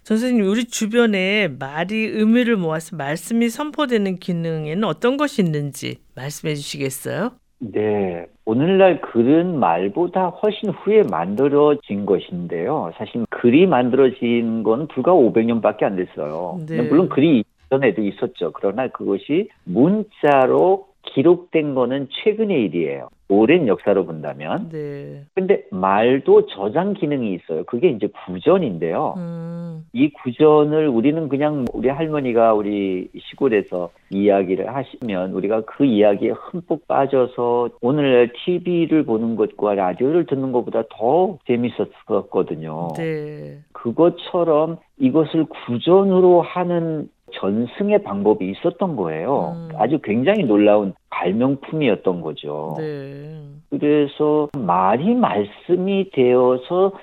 전선생님, 0.03 0.45
우리 0.45 0.65
주변에 0.65 1.47
말이 1.57 1.95
의미를 1.99 2.57
모아서 2.57 2.97
말씀이 2.97 3.47
선포되는 3.47 4.17
기능에는 4.17 4.83
어떤 4.83 5.15
것이 5.15 5.41
있는지 5.41 6.01
말씀해 6.15 6.53
주시겠어요? 6.53 7.31
네. 7.59 8.25
오늘날 8.45 9.01
글은 9.01 9.59
말보다 9.59 10.27
훨씬 10.27 10.69
후에 10.69 11.03
만들어진 11.09 12.05
것인데요. 12.05 12.91
사실 12.97 13.25
글이 13.31 13.65
만들어진 13.65 14.61
건 14.61 14.87
불과 14.87 15.13
500년밖에 15.13 15.83
안 15.83 15.95
됐어요. 15.95 16.59
네. 16.67 16.83
물론 16.83 17.09
글이 17.09 17.43
전에도 17.71 18.03
있었죠. 18.03 18.51
그러나 18.53 18.87
그것이 18.89 19.49
문자로 19.63 20.87
기록된 21.15 21.75
거는 21.75 22.09
최근의 22.11 22.65
일이에요. 22.65 23.09
오랜 23.27 23.67
역사로 23.67 24.05
본다면. 24.05 24.69
네. 24.69 25.23
근데 25.33 25.63
말도 25.71 26.45
저장 26.47 26.93
기능이 26.93 27.33
있어요. 27.33 27.63
그게 27.63 27.89
이제 27.89 28.07
구전인데요. 28.25 29.15
음, 29.17 29.85
이 29.93 30.09
구전을 30.11 30.87
우리는 30.87 31.27
그냥 31.27 31.65
우리 31.73 31.89
할머니가 31.89 32.53
우리 32.53 33.09
시골에서 33.17 33.89
이야기를 34.11 34.75
하시면 34.75 35.31
우리가 35.31 35.61
그 35.61 35.85
이야기에 35.85 36.31
흠뻑 36.31 36.87
빠져서 36.87 37.69
오늘날 37.81 38.31
TV를 38.45 39.03
보는 39.05 39.37
것과 39.37 39.73
라디오를 39.73 40.25
듣는 40.27 40.51
것보다 40.51 40.83
더 40.89 41.39
재밌었거든요. 41.47 42.89
네. 42.95 43.57
그것처럼 43.71 44.77
이것을 44.99 45.45
구전으로 45.45 46.41
하는 46.41 47.09
전승의 47.35 48.03
방법이 48.03 48.49
있었던 48.51 48.95
거예요. 48.95 49.55
음. 49.55 49.69
아주 49.77 49.99
굉장히 50.03 50.43
놀라운 50.43 50.93
발명품이었던 51.09 52.21
거죠. 52.21 52.75
네. 52.77 53.41
그래서 53.69 54.49
말이 54.57 55.13
말씀이 55.15 56.11
되어서 56.11 56.93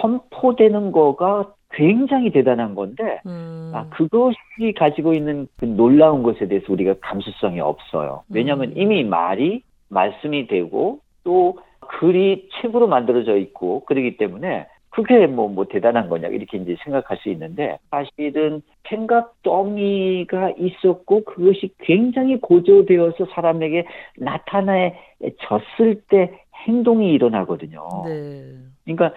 선포되는 0.00 0.92
거가 0.92 1.52
굉장히 1.72 2.30
대단한 2.30 2.74
건데 2.74 3.20
음, 3.26 3.70
아, 3.74 3.86
그것이 3.90 4.36
가지고 4.76 5.14
있는 5.14 5.46
그 5.56 5.64
놀라운 5.64 6.22
것에 6.22 6.48
대해서 6.48 6.72
우리가 6.72 6.94
감수성이 7.00 7.60
없어요. 7.60 8.24
왜냐하면 8.28 8.70
음. 8.70 8.74
이미 8.76 9.04
말이 9.04 9.62
말씀이 9.88 10.46
되고 10.46 10.98
또 11.24 11.58
글이 11.80 12.48
책으로 12.60 12.86
만들어져 12.86 13.36
있고 13.36 13.84
그러기 13.84 14.16
때문에 14.16 14.66
그게 14.90 15.26
뭐, 15.26 15.48
뭐 15.48 15.66
대단한 15.66 16.08
거냐 16.08 16.28
이렇게 16.28 16.58
이제 16.58 16.76
생각할 16.84 17.16
수 17.18 17.28
있는데 17.30 17.78
사실은 17.90 18.60
생각 18.88 19.40
더미가 19.42 20.54
있었고 20.58 21.24
그것이 21.24 21.70
굉장히 21.78 22.40
고조되어서 22.40 23.26
사람에게 23.32 23.86
나타나졌을 24.18 26.02
때 26.08 26.40
행동이 26.66 27.12
일어나거든요. 27.12 27.86
네. 28.04 28.54
그러니까 28.84 29.14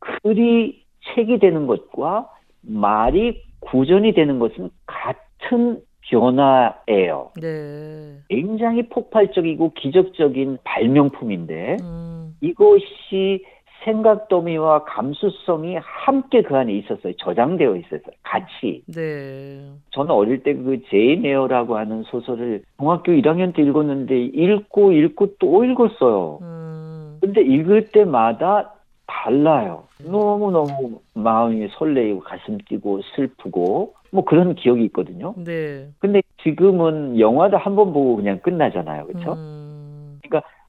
글이 0.00 0.84
책이 1.14 1.38
되는 1.38 1.66
것과 1.66 2.30
말이 2.60 3.42
구전이 3.60 4.12
되는 4.12 4.38
것은 4.38 4.70
같은 4.86 5.80
변화예요. 6.02 7.32
네. 7.40 8.18
굉장히 8.28 8.88
폭발적이고 8.88 9.72
기적적인 9.74 10.58
발명품인데 10.62 11.78
음, 11.80 12.36
이것이 12.40 13.44
생각 13.84 14.28
더미와 14.28 14.84
감수성이 14.84 15.76
함께 15.80 16.42
그 16.42 16.56
안에 16.56 16.72
있었어요. 16.72 17.12
저장되어 17.18 17.76
있었어요. 17.76 18.14
같이. 18.22 18.82
네. 18.86 19.60
저는 19.90 20.10
어릴 20.10 20.42
때 20.42 20.54
그 20.54 20.80
제인 20.90 21.24
에어라고 21.24 21.76
하는 21.76 22.02
소설을 22.04 22.62
중학교 22.78 23.12
1학년 23.12 23.54
때 23.54 23.62
읽었는데 23.62 24.16
읽고 24.24 24.92
읽고 24.92 25.36
또 25.38 25.64
읽었어요. 25.64 26.38
음, 26.42 27.18
근데 27.20 27.42
읽을 27.42 27.86
때마다 27.88 28.72
달라요. 29.06 29.84
너무너무 30.04 31.00
마음이 31.14 31.68
설레이고 31.78 32.20
가슴 32.20 32.58
뛰고 32.58 33.00
슬프고 33.14 33.94
뭐 34.10 34.24
그런 34.24 34.54
기억이 34.54 34.84
있거든요. 34.86 35.34
네. 35.36 35.88
근데 35.98 36.22
지금은 36.42 37.18
영화도 37.20 37.56
한 37.56 37.76
번 37.76 37.92
보고 37.92 38.16
그냥 38.16 38.38
끝나잖아요. 38.40 39.06
그렇죠? 39.06 39.32
음, 39.34 40.20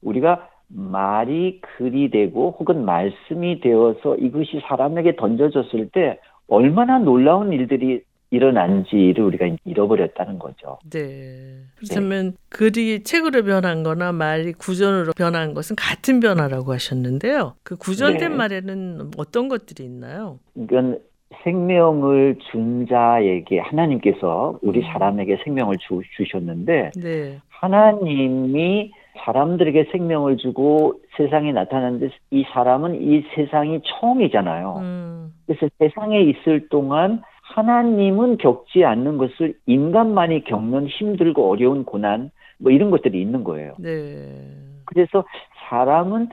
우리가 0.01 0.47
말이 0.67 1.61
글이 1.61 2.11
되고 2.11 2.55
혹은 2.59 2.85
말씀이 2.85 3.61
되어서 3.61 4.15
이것이 4.17 4.61
사람에게 4.67 5.15
던져졌을 5.15 5.89
때 5.91 6.19
얼마나 6.47 6.99
놀라운 6.99 7.53
일들이 7.53 8.01
일어난지를 8.29 9.23
우리가 9.23 9.47
잃어버렸다는 9.63 10.37
거죠. 10.37 10.79
네. 10.89 11.61
그렇다면 11.77 12.35
글이 12.49 13.03
책으로 13.03 13.43
변한 13.43 13.83
거나 13.83 14.11
말이 14.11 14.51
구전으로 14.51 15.13
변한 15.15 15.53
것은 15.53 15.77
같은 15.77 16.19
변화라고 16.19 16.73
하셨는데요. 16.73 17.53
그 17.63 17.77
구전된 17.77 18.31
네. 18.31 18.35
말에는 18.35 19.11
어떤 19.17 19.47
것들이 19.47 19.85
있나요? 19.85 20.39
이건 20.55 20.99
생명을 21.43 22.37
준 22.51 22.85
자에게 22.87 23.59
하나님께서 23.59 24.59
우리 24.61 24.79
음. 24.79 24.85
사람에게 24.91 25.37
생명을 25.45 25.77
주, 25.79 26.01
주셨는데 26.17 26.91
네. 27.01 27.39
하나님이 27.47 28.91
사람들에게 29.19 29.89
생명을 29.91 30.37
주고 30.37 30.99
세상에 31.17 31.51
나타났는데 31.51 32.09
이 32.31 32.43
사람은 32.51 33.01
이 33.01 33.23
세상이 33.35 33.81
처음이잖아요. 33.83 34.75
음, 34.77 35.33
그래서 35.45 35.67
세상에 35.79 36.21
있을 36.21 36.69
동안 36.69 37.21
하나님은 37.41 38.37
겪지 38.37 38.83
않는 38.83 39.17
것을 39.17 39.55
인간만이 39.65 40.43
겪는 40.43 40.87
힘들고 40.87 41.49
어려운 41.49 41.85
고난 41.85 42.31
뭐 42.59 42.71
이런 42.71 42.91
것들이 42.91 43.21
있는 43.21 43.43
거예요. 43.43 43.73
네. 43.79 44.27
그래서 44.85 45.25
사람은 45.69 46.29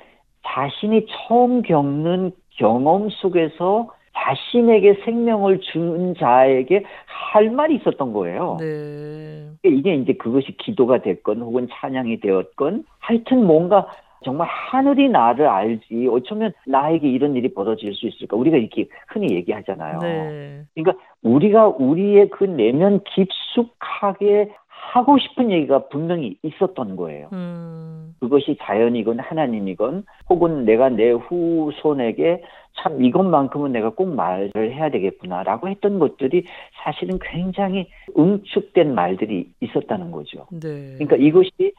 자신이 0.46 1.06
처음 1.06 1.62
겪는 1.62 2.32
경험 2.50 3.08
속에서 3.10 3.90
자신에게 4.16 5.02
생명을 5.04 5.60
준 5.60 6.14
자에게 6.18 6.84
할 7.06 7.50
말이 7.50 7.76
있었던 7.76 8.12
거예요. 8.12 8.56
네. 8.60 9.46
이게 9.64 9.94
이제 9.94 10.12
그것이 10.14 10.56
기도가 10.56 11.02
됐건 11.02 11.40
혹은 11.40 11.68
찬양이 11.70 12.20
되었건 12.20 12.84
하여튼 12.98 13.44
뭔가 13.44 13.86
정말 14.24 14.48
하늘이 14.48 15.08
나를 15.08 15.46
알지 15.46 16.08
어쩌면 16.10 16.52
나에게 16.66 17.08
이런 17.08 17.36
일이 17.36 17.52
벌어질 17.52 17.92
수 17.94 18.06
있을까 18.06 18.36
우리가 18.36 18.56
이렇게 18.56 18.86
흔히 19.08 19.34
얘기하잖아요. 19.34 19.98
네. 19.98 20.62
그러니까 20.74 21.04
우리가 21.22 21.68
우리의 21.68 22.30
그 22.30 22.44
내면 22.44 23.00
깊숙하게 23.04 24.50
하고 24.92 25.18
싶은 25.18 25.50
얘기가 25.50 25.88
분명히 25.88 26.36
있었던 26.42 26.96
거예요. 26.96 27.28
음, 27.32 28.14
그것이 28.20 28.56
자연이건 28.60 29.18
하나님이건 29.18 30.04
혹은 30.28 30.64
내가 30.64 30.88
내 30.88 31.10
후손에게 31.10 32.42
참 32.76 33.02
이것만큼은 33.02 33.72
내가 33.72 33.90
꼭 33.90 34.14
말을 34.14 34.52
해야 34.56 34.90
되겠구나라고 34.90 35.68
했던 35.68 35.98
것들이 35.98 36.44
사실은 36.82 37.18
굉장히 37.20 37.88
응축된 38.16 38.94
말들이 38.94 39.50
있었다는 39.60 40.10
거죠. 40.10 40.46
네. 40.50 40.94
그러니까 40.98 41.16
이것이 41.16 41.72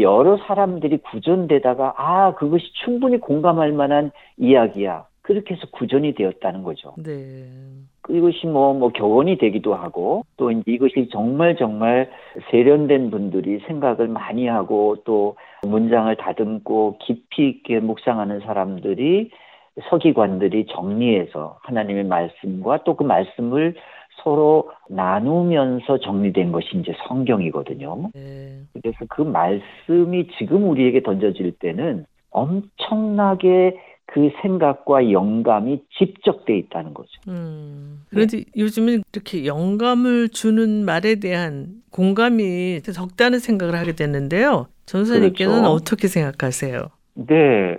여러 0.00 0.36
사람들이 0.38 0.98
구전되다가 0.98 1.94
아 1.96 2.34
그것이 2.34 2.64
충분히 2.84 3.18
공감할 3.18 3.72
만한 3.72 4.10
이야기야. 4.36 5.06
그렇게 5.22 5.54
해서 5.54 5.66
구전이 5.70 6.14
되었다는 6.14 6.62
거죠. 6.62 6.94
네. 6.98 7.46
이것이 8.08 8.46
뭐, 8.46 8.74
뭐, 8.74 8.90
교원이 8.90 9.38
되기도 9.38 9.74
하고, 9.74 10.24
또 10.36 10.50
이것이 10.50 11.08
정말 11.12 11.56
정말 11.56 12.10
세련된 12.50 13.10
분들이 13.10 13.60
생각을 13.66 14.08
많이 14.08 14.46
하고, 14.48 14.96
또 15.04 15.36
문장을 15.62 16.14
다듬고 16.16 16.98
깊이 17.00 17.48
있게 17.48 17.80
묵상하는 17.80 18.40
사람들이 18.40 19.30
서기관들이 19.88 20.66
정리해서 20.66 21.58
하나님의 21.62 22.04
말씀과 22.04 22.84
또 22.84 22.94
그 22.94 23.04
말씀을 23.04 23.74
서로 24.22 24.70
나누면서 24.88 25.98
정리된 25.98 26.52
것이 26.52 26.76
이제 26.76 26.92
성경이거든요. 27.08 28.10
네. 28.14 28.60
그래서 28.74 28.98
그 29.08 29.22
말씀이 29.22 30.28
지금 30.38 30.68
우리에게 30.68 31.02
던져질 31.02 31.52
때는 31.58 32.04
엄청나게 32.30 33.78
그 34.06 34.30
생각과 34.42 35.10
영감이 35.10 35.80
집적돼 35.98 36.56
있다는 36.58 36.92
거죠. 36.92 37.08
음. 37.28 38.02
그런데 38.10 38.44
요즘은 38.56 39.02
이렇게 39.12 39.46
영감을 39.46 40.28
주는 40.28 40.84
말에 40.84 41.16
대한 41.16 41.82
공감이 41.90 42.82
적다는 42.82 43.38
생각을 43.38 43.74
하게 43.74 43.92
됐는데요. 43.92 44.66
전사님께는 44.86 45.54
그렇죠. 45.54 45.70
어떻게 45.70 46.08
생각하세요? 46.08 46.90
네. 47.14 47.78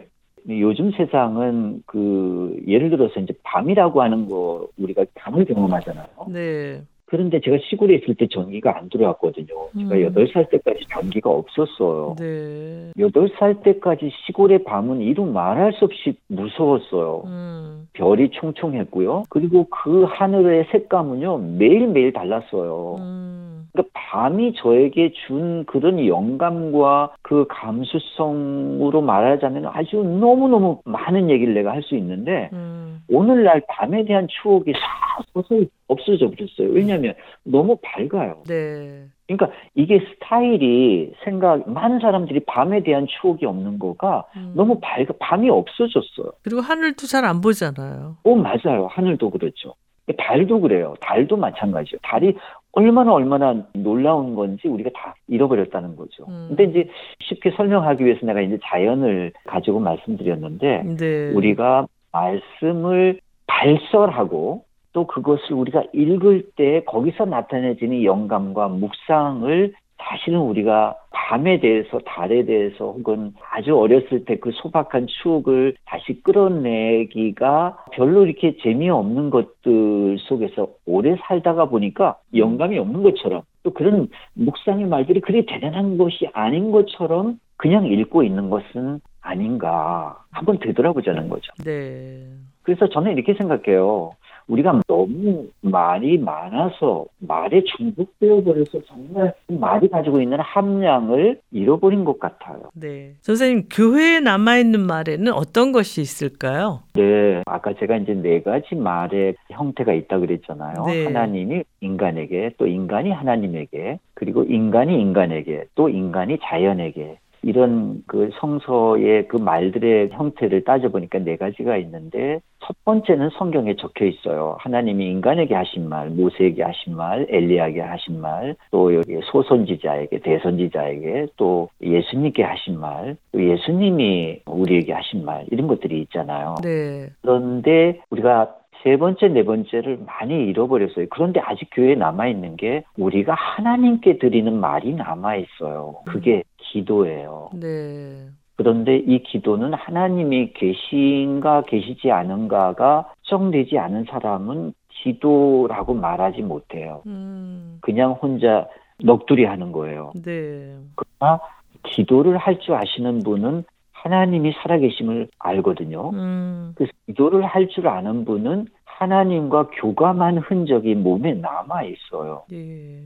요즘 0.49 0.91
세상은 0.91 1.83
그 1.85 2.57
예를 2.67 2.89
들어서 2.89 3.19
이제 3.19 3.33
밤이라고 3.43 4.01
하는 4.01 4.27
거 4.27 4.67
우리가 4.77 5.05
밤을 5.15 5.45
경험하잖아요. 5.45 6.07
네. 6.29 6.81
그런데 7.13 7.39
제가 7.41 7.59
시골에 7.69 7.93
있을 7.97 8.15
때 8.15 8.25
전기가 8.25 8.75
안 8.75 8.89
들어왔거든요. 8.89 9.45
제가 9.77 9.95
음. 9.95 10.01
여덟 10.01 10.27
살 10.29 10.49
때까지 10.49 10.79
전기가 10.91 11.29
없었어요. 11.29 12.15
네. 12.17 12.91
여덟 12.97 13.29
살 13.37 13.61
때까지 13.61 14.09
시골의 14.25 14.63
밤은 14.63 14.99
이루 15.01 15.23
말할 15.25 15.73
수 15.73 15.85
없이 15.85 16.15
무서웠어요. 16.27 17.21
음. 17.27 17.87
별이 17.93 18.31
총총했고요. 18.31 19.25
그리고 19.29 19.67
그 19.69 20.05
하늘의 20.05 20.69
색감은요, 20.71 21.37
매일매일 21.59 22.13
달랐어요. 22.13 22.95
음. 22.97 23.67
그러니까 23.71 23.91
밤이 23.93 24.53
저에게 24.55 25.11
준 25.27 25.65
그런 25.65 26.07
영감과 26.07 27.11
그 27.21 27.45
감수성으로 27.47 29.01
말하자면 29.01 29.67
아주 29.67 29.97
너무너무 29.97 30.81
많은 30.85 31.29
얘기를 31.29 31.53
내가 31.53 31.73
할 31.73 31.83
수 31.83 31.95
있는데, 31.95 32.49
음. 32.53 33.01
오늘날 33.07 33.61
밤에 33.67 34.05
대한 34.05 34.27
추억이 34.29 34.71
싹 34.73 35.25
서서히 35.33 35.67
없어져 35.87 36.29
버렸어요. 36.29 36.69
왜냐하면 36.73 37.13
너무 37.43 37.77
밝아요. 37.81 38.43
네. 38.47 39.05
그러니까 39.27 39.49
이게 39.75 39.99
스타일이 40.13 41.13
생각, 41.23 41.69
많은 41.69 41.99
사람들이 41.99 42.41
밤에 42.45 42.83
대한 42.83 43.07
추억이 43.07 43.45
없는 43.45 43.79
거가 43.79 44.25
음. 44.35 44.53
너무 44.55 44.79
밝아, 44.79 45.05
밤이 45.19 45.49
없어졌어요. 45.49 46.31
그리고 46.43 46.61
하늘도 46.61 47.07
잘 47.07 47.23
안 47.25 47.41
보잖아요. 47.41 48.17
오, 48.23 48.35
맞아요. 48.35 48.87
하늘도 48.89 49.29
그렇죠. 49.29 49.75
달도 50.17 50.59
그래요. 50.59 50.95
달도 50.99 51.37
마찬가지예요. 51.37 51.99
달이 52.03 52.35
얼마나 52.73 53.13
얼마나 53.13 53.55
놀라운 53.73 54.35
건지 54.35 54.67
우리가 54.67 54.89
다 54.93 55.15
잃어버렸다는 55.29 55.95
거죠. 55.95 56.25
음. 56.27 56.47
근데 56.49 56.63
이제 56.65 56.89
쉽게 57.21 57.51
설명하기 57.51 58.03
위해서 58.03 58.25
내가 58.25 58.41
이제 58.41 58.57
자연을 58.65 59.31
가지고 59.45 59.79
말씀드렸는데 59.79 60.83
네. 60.97 61.31
우리가 61.31 61.87
말씀을 62.11 63.21
발설하고 63.47 64.65
또 64.93 65.07
그것을 65.07 65.53
우리가 65.53 65.83
읽을 65.93 66.51
때 66.55 66.83
거기서 66.85 67.25
나타내지는 67.25 68.03
영감과 68.03 68.67
묵상을 68.69 69.73
사실은 69.97 70.39
우리가 70.39 70.95
밤에 71.11 71.59
대해서 71.59 71.99
달에 71.99 72.45
대해서 72.45 72.91
혹은 72.91 73.33
아주 73.51 73.77
어렸을 73.77 74.25
때 74.25 74.35
그 74.35 74.51
소박한 74.51 75.07
추억을 75.07 75.73
다시 75.85 76.21
끌어내기가 76.21 77.85
별로 77.93 78.25
이렇게 78.25 78.57
재미없는 78.57 79.29
것들 79.29 80.17
속에서 80.19 80.67
오래 80.85 81.15
살다가 81.21 81.65
보니까 81.65 82.17
영감이 82.35 82.77
없는 82.77 83.03
것처럼 83.03 83.43
또 83.63 83.71
그런 83.71 84.09
묵상의 84.33 84.87
말들이 84.87 85.21
그리 85.21 85.45
대단한 85.45 85.97
것이 85.97 86.27
아닌 86.33 86.71
것처럼 86.71 87.39
그냥 87.55 87.85
읽고 87.85 88.23
있는 88.23 88.49
것은 88.49 88.99
아닌가 89.21 90.17
한번 90.31 90.59
되돌아보자는 90.59 91.29
거죠. 91.29 91.53
네. 91.63 92.25
그래서 92.63 92.89
저는 92.89 93.13
이렇게 93.13 93.33
생각해요. 93.35 94.11
우리가 94.47 94.81
너무 94.87 95.47
말이 95.61 96.17
많아서 96.17 97.05
말에 97.19 97.63
중독되어 97.63 98.43
버려서 98.43 98.81
정말 98.87 99.33
말이 99.47 99.87
가지고 99.89 100.21
있는 100.21 100.39
함량을 100.39 101.39
잃어버린 101.51 102.03
것 102.03 102.19
같아요. 102.19 102.69
네. 102.73 103.13
선생님, 103.21 103.67
교회에 103.71 104.19
남아 104.19 104.57
있는 104.57 104.81
말에는 104.81 105.31
어떤 105.33 105.71
것이 105.71 106.01
있을까요? 106.01 106.83
네, 106.93 107.41
아까 107.45 107.73
제가 107.73 107.97
이제 107.97 108.13
네 108.13 108.41
가지 108.41 108.75
말의 108.75 109.35
형태가 109.51 109.93
있다 109.93 110.19
그랬잖아요. 110.19 110.85
네. 110.85 111.05
하나님이 111.05 111.63
인간에게, 111.81 112.51
또 112.57 112.67
인간이 112.67 113.11
하나님에게, 113.11 113.99
그리고 114.13 114.43
인간이 114.43 114.99
인간에게, 114.99 115.65
또 115.75 115.89
인간이 115.89 116.37
자연에게. 116.41 117.17
이런 117.43 118.01
그 118.07 118.29
성서의 118.39 119.27
그 119.27 119.37
말들의 119.37 120.09
형태를 120.11 120.63
따져보니까 120.63 121.19
네 121.19 121.35
가지가 121.35 121.77
있는데 121.77 122.39
첫 122.65 122.75
번째는 122.85 123.29
성경에 123.37 123.75
적혀 123.75 124.05
있어요. 124.05 124.55
하나님이 124.59 125.11
인간에게 125.11 125.53
하신 125.53 125.89
말, 125.89 126.09
모세에게 126.09 126.63
하신 126.63 126.95
말, 126.95 127.27
엘리야에게 127.29 127.81
하신 127.81 128.21
말, 128.21 128.55
또 128.71 128.95
여기 128.95 129.19
소선지자에게, 129.25 130.19
대선지자에게, 130.19 131.27
또 131.35 131.67
예수님께 131.81 132.43
하신 132.43 132.79
말, 132.79 133.17
또 133.33 133.43
예수님이 133.43 134.39
우리에게 134.45 134.93
하신 134.93 135.25
말 135.25 135.45
이런 135.51 135.67
것들이 135.67 135.99
있잖아요. 136.01 136.55
네. 136.63 137.09
그런데 137.21 137.99
우리가 138.09 138.55
세 138.83 138.97
번째, 138.97 139.29
네 139.29 139.43
번째를 139.43 139.99
많이 140.05 140.45
잃어버렸어요. 140.47 141.05
그런데 141.09 141.39
아직 141.39 141.69
교회에 141.71 141.95
남아있는 141.95 142.57
게 142.57 142.83
우리가 142.97 143.33
하나님께 143.33 144.17
드리는 144.17 144.53
말이 144.53 144.93
남아있어요. 144.93 145.95
그게 146.05 146.43
기도예요. 146.73 147.49
네. 147.53 148.27
그런데 148.55 148.97
이 148.97 149.21
기도는 149.23 149.73
하나님이 149.73 150.53
계신가 150.53 151.63
계시지 151.63 152.11
않은가가 152.11 153.05
확정되지 153.07 153.77
않은 153.79 154.05
사람은 154.09 154.73
기도라고 154.89 155.93
말하지 155.93 156.41
못해요. 156.41 157.01
음. 157.07 157.77
그냥 157.81 158.13
혼자 158.13 158.67
넋두리 159.03 159.45
하는 159.45 159.71
거예요. 159.71 160.11
네. 160.23 160.75
그러나 160.95 161.39
기도를 161.83 162.37
할 162.37 162.59
줄 162.59 162.75
아시는 162.75 163.23
분은 163.23 163.63
하나님이 163.91 164.53
살아계심을 164.61 165.29
알거든요. 165.39 166.09
음. 166.13 166.73
그래서 166.75 166.91
기도를 167.07 167.45
할 167.45 167.67
줄 167.69 167.87
아는 167.87 168.23
분은 168.25 168.67
하나님과 168.85 169.69
교감한 169.81 170.37
흔적이 170.37 170.95
몸에 170.95 171.33
남아 171.33 171.83
있어요. 171.83 172.43
예. 172.51 173.01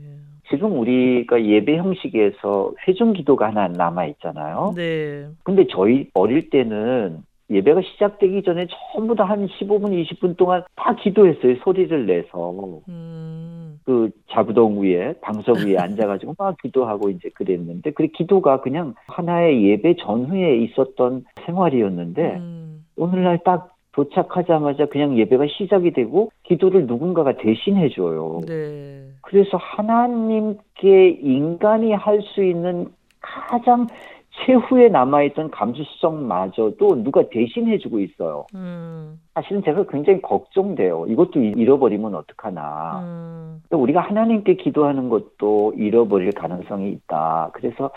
지금 0.50 0.78
우리가 0.78 1.44
예배 1.44 1.76
형식에서 1.76 2.72
회중 2.86 3.12
기도가 3.12 3.48
하나 3.48 3.68
남아 3.68 4.06
있잖아요. 4.06 4.72
네. 4.76 5.26
근데 5.42 5.66
저희 5.70 6.08
어릴 6.14 6.50
때는 6.50 7.22
예배가 7.50 7.80
시작되기 7.82 8.42
전에 8.42 8.66
전부 8.92 9.14
다 9.14 9.24
한 9.24 9.46
15분, 9.46 9.92
20분 10.04 10.36
동안 10.36 10.62
다 10.76 10.94
기도했어요. 10.94 11.56
소리를 11.64 12.06
내서. 12.06 12.80
음. 12.88 13.78
그 13.84 14.10
자부동 14.30 14.82
위에, 14.82 15.14
방석 15.20 15.58
위에 15.58 15.78
앉아가지고 15.78 16.34
막 16.38 16.56
기도하고 16.62 17.10
이제 17.10 17.30
그랬는데, 17.30 17.92
그 17.92 18.06
기도가 18.08 18.60
그냥 18.60 18.94
하나의 19.06 19.64
예배 19.64 19.96
전후에 20.00 20.58
있었던 20.58 21.24
생활이었는데, 21.46 22.36
음. 22.36 22.84
오늘날 22.96 23.38
딱 23.44 23.74
도착하자마자 23.98 24.86
그냥 24.86 25.18
예배가 25.18 25.46
시작이 25.48 25.90
되고 25.90 26.30
기도를 26.44 26.86
누군가가 26.86 27.36
대신해 27.36 27.88
줘요. 27.88 28.40
네. 28.46 29.08
그래서 29.22 29.56
하나님께 29.56 31.18
인간이 31.20 31.92
할 31.92 32.22
수 32.22 32.44
있는 32.44 32.88
가장 33.20 33.86
최후에 34.30 34.88
남아있던 34.88 35.50
감수성마저도 35.50 37.02
누가 37.02 37.28
대신해 37.28 37.78
주고 37.78 37.98
있어요. 37.98 38.46
음. 38.54 39.18
사실은 39.34 39.62
제가 39.64 39.84
굉장히 39.88 40.22
걱정돼요. 40.22 41.06
이것도 41.08 41.40
잃어버리면 41.40 42.14
어떡하나. 42.14 43.00
음. 43.02 43.62
또 43.70 43.78
우리가 43.78 44.00
하나님께 44.00 44.54
기도하는 44.54 45.08
것도 45.08 45.74
잃어버릴 45.76 46.32
가능성이 46.32 46.90
있다. 46.90 47.50
그래서 47.52 47.90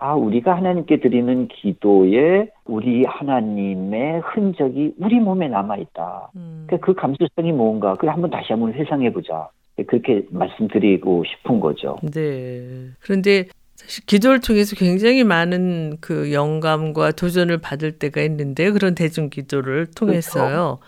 아, 0.00 0.14
우리가 0.14 0.56
하나님께 0.56 1.00
드리는 1.00 1.48
기도에 1.48 2.50
우리 2.64 3.04
하나님의 3.04 4.20
흔적이 4.20 4.94
우리 4.98 5.18
몸에 5.18 5.48
남아있다. 5.48 6.30
음. 6.36 6.64
그러니까 6.66 6.86
그 6.86 6.94
감수성이 6.94 7.52
뭔가, 7.52 7.94
그걸 7.94 8.10
한번 8.10 8.30
다시 8.30 8.52
한번 8.52 8.72
회상해보자. 8.72 9.48
그렇게 9.86 10.24
말씀드리고 10.30 11.24
싶은 11.24 11.60
거죠. 11.60 11.96
네. 12.02 12.88
그런데 13.00 13.46
사실 13.76 14.04
기도를 14.06 14.40
통해서 14.40 14.74
굉장히 14.74 15.22
많은 15.22 15.98
그 16.00 16.32
영감과 16.32 17.12
도전을 17.12 17.58
받을 17.58 17.92
때가 17.92 18.20
있는데 18.22 18.72
그런 18.72 18.96
대중 18.96 19.30
기도를 19.30 19.86
통해서요. 19.94 20.78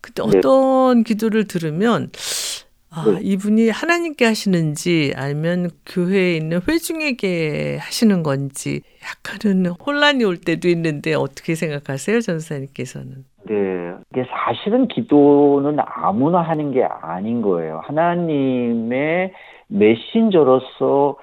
그때 0.00 0.22
네. 0.22 0.38
어떤 0.38 1.04
기도를 1.04 1.46
들으면 1.46 2.10
아, 2.92 3.04
네. 3.06 3.20
이분이 3.22 3.70
하나님께 3.70 4.24
하시는지 4.24 5.12
아니면 5.16 5.70
교회에 5.86 6.36
있는 6.36 6.60
회중에게 6.66 7.78
하시는 7.78 8.22
건지 8.22 8.80
약간은 9.04 9.66
혼란이 9.66 10.24
올 10.24 10.36
때도 10.36 10.68
있는데 10.68 11.14
어떻게 11.14 11.54
생각하세요, 11.54 12.20
전사님께서는? 12.20 13.24
네. 13.44 13.54
이게 14.12 14.24
사실은 14.28 14.88
기도는 14.88 15.78
아무나 15.84 16.42
하는 16.42 16.72
게 16.72 16.82
아닌 16.82 17.42
거예요. 17.42 17.80
하나님의 17.84 19.32
메신저로서 19.68 21.16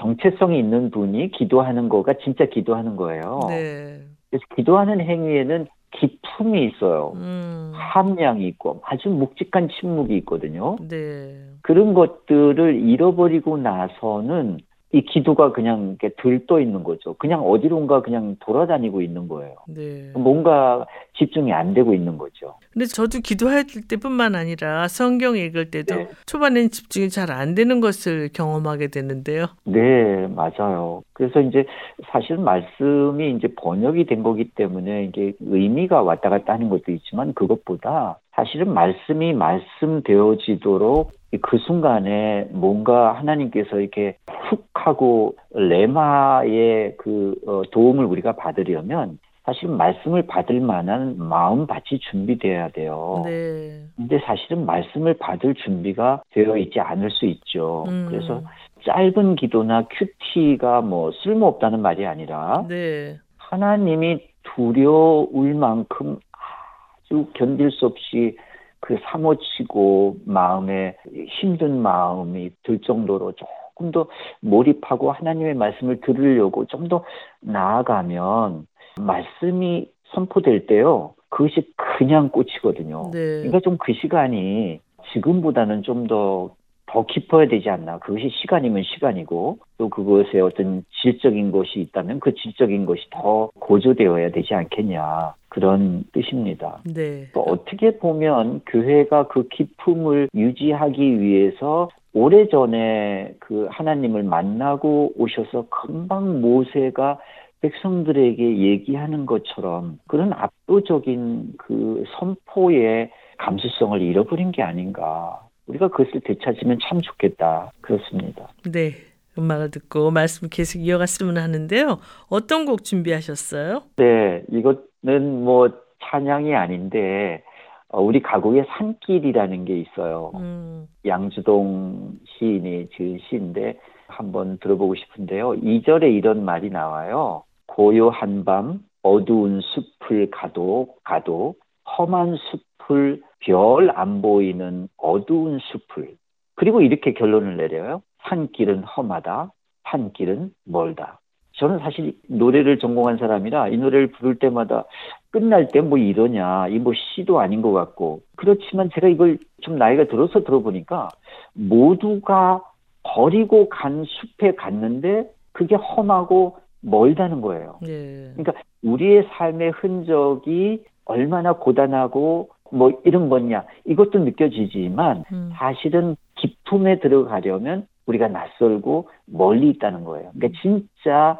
정체성이 0.00 0.60
있는 0.60 0.90
분이 0.92 1.32
기도하는 1.32 1.88
거가 1.88 2.14
진짜 2.22 2.46
기도하는 2.46 2.94
거예요. 2.94 3.40
네. 3.48 4.00
그래서 4.30 4.44
기도하는 4.54 5.00
행위에는 5.00 5.66
기 5.90 6.18
품이 6.38 6.64
있어요. 6.66 7.12
음. 7.16 7.72
함량이 7.74 8.46
있고 8.48 8.80
아주 8.84 9.08
묵직한 9.10 9.68
침묵이 9.68 10.16
있거든요. 10.18 10.76
네. 10.88 11.34
그런 11.62 11.94
것들을 11.94 12.76
잃어버리고 12.76 13.58
나서는 13.58 14.60
이 14.92 15.02
기도가 15.02 15.52
그냥 15.52 15.96
이렇게 16.00 16.14
들떠 16.20 16.60
있는 16.60 16.82
거죠. 16.82 17.14
그냥 17.14 17.42
어디론가 17.42 18.02
그냥 18.02 18.36
돌아다니고 18.40 19.02
있는 19.02 19.28
거예요. 19.28 19.54
네. 19.68 20.10
뭔가 20.14 20.86
집중이 21.18 21.52
안 21.52 21.74
되고 21.74 21.92
있는 21.92 22.16
거죠. 22.16 22.54
근데 22.72 22.86
저도 22.86 23.18
기도할 23.22 23.64
때뿐만 23.88 24.34
아니라 24.34 24.88
성경 24.88 25.36
읽을 25.36 25.70
때도 25.70 25.94
네. 25.94 26.08
초반엔 26.26 26.70
집중이 26.70 27.10
잘 27.10 27.28
안 27.28 27.54
되는 27.54 27.80
것을 27.80 28.30
경험하게 28.32 28.88
되는데요. 28.88 29.46
네, 29.64 30.26
맞아요. 30.28 31.02
그래서 31.12 31.40
이제 31.40 31.66
사실 32.10 32.38
말씀이 32.38 33.32
이제 33.36 33.48
번역이 33.60 34.06
된 34.06 34.22
거기 34.22 34.48
때문에 34.50 35.04
이게 35.04 35.34
의미가 35.40 36.00
왔다 36.02 36.30
갔다 36.30 36.54
하는 36.54 36.70
것도 36.70 36.92
있지만 36.92 37.34
그것보다 37.34 38.18
사실은 38.34 38.72
말씀이 38.72 39.34
말씀되어지도록 39.34 41.12
그 41.42 41.58
순간에 41.58 42.48
뭔가 42.50 43.12
하나님께서 43.14 43.80
이렇게 43.80 44.16
훅 44.48 44.68
하고 44.74 45.36
레마의 45.50 46.96
그 46.96 47.34
어, 47.46 47.62
도움을 47.70 48.04
우리가 48.06 48.32
받으려면 48.32 49.18
사실 49.44 49.68
말씀을 49.68 50.26
받을 50.26 50.60
만한 50.60 51.16
마음밭이 51.18 52.00
준비돼야 52.10 52.68
돼요. 52.68 53.22
네. 53.24 53.82
근데 53.96 54.18
사실은 54.20 54.66
말씀을 54.66 55.14
받을 55.14 55.54
준비가 55.54 56.22
되어 56.32 56.58
있지 56.58 56.80
않을 56.80 57.10
수 57.10 57.24
있죠. 57.24 57.84
음. 57.88 58.06
그래서 58.10 58.42
짧은 58.84 59.36
기도나 59.36 59.86
큐티가 59.88 60.82
뭐 60.82 61.12
쓸모없다는 61.12 61.80
말이 61.80 62.06
아니라 62.06 62.64
네. 62.68 63.18
하나님이 63.38 64.20
두려울 64.42 65.54
만큼 65.54 66.18
아주 66.32 67.26
견딜 67.34 67.70
수 67.70 67.86
없이 67.86 68.36
그 68.80 68.96
사모치고 69.04 70.18
마음에 70.24 70.96
힘든 71.40 71.80
마음이 71.80 72.50
들 72.62 72.80
정도로 72.80 73.32
조금 73.32 73.90
더 73.90 74.06
몰입하고 74.40 75.12
하나님의 75.12 75.54
말씀을 75.54 76.00
들으려고 76.00 76.64
좀 76.66 76.88
더 76.88 77.04
나아가면 77.40 78.66
말씀이 79.00 79.90
선포될 80.14 80.66
때요. 80.66 81.14
그것이 81.28 81.72
그냥 81.76 82.30
꽂히거든요. 82.30 83.10
네. 83.12 83.18
그러니까 83.42 83.60
좀 83.60 83.76
그 83.78 83.92
시간이 83.94 84.80
지금보다는 85.12 85.82
좀 85.82 86.06
더 86.06 86.50
더 86.88 87.04
깊어야 87.06 87.46
되지 87.48 87.68
않나. 87.68 87.98
그것이 87.98 88.30
시간이면 88.40 88.82
시간이고 88.82 89.58
또 89.76 89.88
그것에 89.88 90.40
어떤 90.40 90.84
질적인 91.02 91.52
것이 91.52 91.80
있다면 91.80 92.20
그 92.20 92.34
질적인 92.34 92.86
것이 92.86 93.02
더 93.10 93.50
고조되어야 93.58 94.30
되지 94.30 94.54
않겠냐. 94.54 95.34
그런 95.48 96.04
뜻입니다. 96.12 96.80
네. 96.84 97.26
또 97.32 97.40
어떻게 97.40 97.98
보면 97.98 98.60
교회가 98.66 99.28
그 99.28 99.48
기품을 99.48 100.28
유지하기 100.34 101.20
위해서 101.20 101.88
오래전에 102.12 103.34
그 103.38 103.66
하나님을 103.70 104.22
만나고 104.22 105.12
오셔서 105.16 105.66
금방 105.68 106.40
모세가 106.40 107.18
백성들에게 107.60 108.58
얘기하는 108.58 109.26
것처럼 109.26 109.98
그런 110.06 110.32
압도적인 110.32 111.54
그 111.58 112.04
선포의 112.18 113.10
감수성을 113.38 114.00
잃어버린 114.00 114.52
게 114.52 114.62
아닌가. 114.62 115.47
우리가 115.68 115.88
그것을 115.88 116.20
되찾으면 116.24 116.78
참 116.82 117.00
좋겠다. 117.00 117.72
그렇습니다. 117.80 118.48
네. 118.70 118.92
음악을 119.38 119.70
듣고 119.70 120.10
말씀 120.10 120.48
계속 120.50 120.80
이어갔으면 120.80 121.38
하는데요. 121.38 121.98
어떤 122.28 122.64
곡 122.64 122.82
준비하셨어요? 122.82 123.82
네, 123.96 124.42
이거는 124.50 125.44
뭐 125.44 125.68
찬양이 126.02 126.54
아닌데 126.56 127.44
어, 127.88 128.02
우리 128.02 128.20
가곡의 128.20 128.64
산길이라는 128.68 129.64
게 129.64 129.78
있어요. 129.78 130.32
음. 130.34 130.88
양주동 131.06 132.18
시인이 132.26 132.88
지은 132.96 133.18
시인데 133.28 133.78
한번 134.08 134.58
들어보고 134.58 134.94
싶은데요. 134.96 135.52
2절에 135.52 136.12
이런 136.12 136.44
말이 136.44 136.68
나와요. 136.70 137.44
고요한 137.66 138.44
밤 138.44 138.80
어두운 139.02 139.60
숲을 139.60 140.30
가도 140.30 140.96
가도 141.04 141.54
험한 141.98 142.36
숲을 142.36 143.22
별 143.40 143.90
안 143.94 144.22
보이는 144.22 144.88
어두운 144.96 145.58
숲을 145.60 146.16
그리고 146.54 146.80
이렇게 146.80 147.12
결론을 147.12 147.56
내려요. 147.56 148.02
산길은 148.28 148.84
험하다. 148.84 149.52
산길은 149.90 150.52
멀다. 150.64 151.20
저는 151.52 151.78
사실 151.80 152.16
노래를 152.28 152.78
전공한 152.78 153.16
사람이라 153.18 153.68
이 153.68 153.76
노래를 153.78 154.08
부를 154.12 154.36
때마다 154.38 154.84
끝날 155.30 155.68
때 155.68 155.80
뭐 155.80 155.98
이러냐, 155.98 156.68
이 156.68 156.78
뭐 156.78 156.92
시도 156.94 157.40
아닌 157.40 157.62
것 157.62 157.72
같고 157.72 158.20
그렇지만 158.36 158.90
제가 158.94 159.08
이걸 159.08 159.38
좀 159.62 159.76
나이가 159.76 160.04
들어서 160.04 160.44
들어보니까 160.44 161.08
모두가 161.54 162.62
버리고 163.02 163.68
간 163.68 164.04
숲에 164.04 164.54
갔는데 164.54 165.30
그게 165.52 165.74
험하고 165.74 166.58
멀다는 166.80 167.40
거예요. 167.40 167.78
네. 167.82 168.32
그러니까 168.36 168.52
우리의 168.82 169.28
삶의 169.32 169.70
흔적이 169.72 170.84
얼마나 171.08 171.54
고단하고 171.54 172.50
뭐 172.70 173.00
이런 173.04 173.28
거냐 173.28 173.64
이것도 173.84 174.20
느껴지지만 174.20 175.24
음. 175.32 175.50
사실은 175.54 176.16
기품에 176.36 177.00
들어가려면 177.00 177.86
우리가 178.06 178.28
낯설고 178.28 179.08
멀리 179.26 179.70
있다는 179.70 180.04
거예요. 180.04 180.30
그러니까 180.34 180.60
진짜 180.62 181.38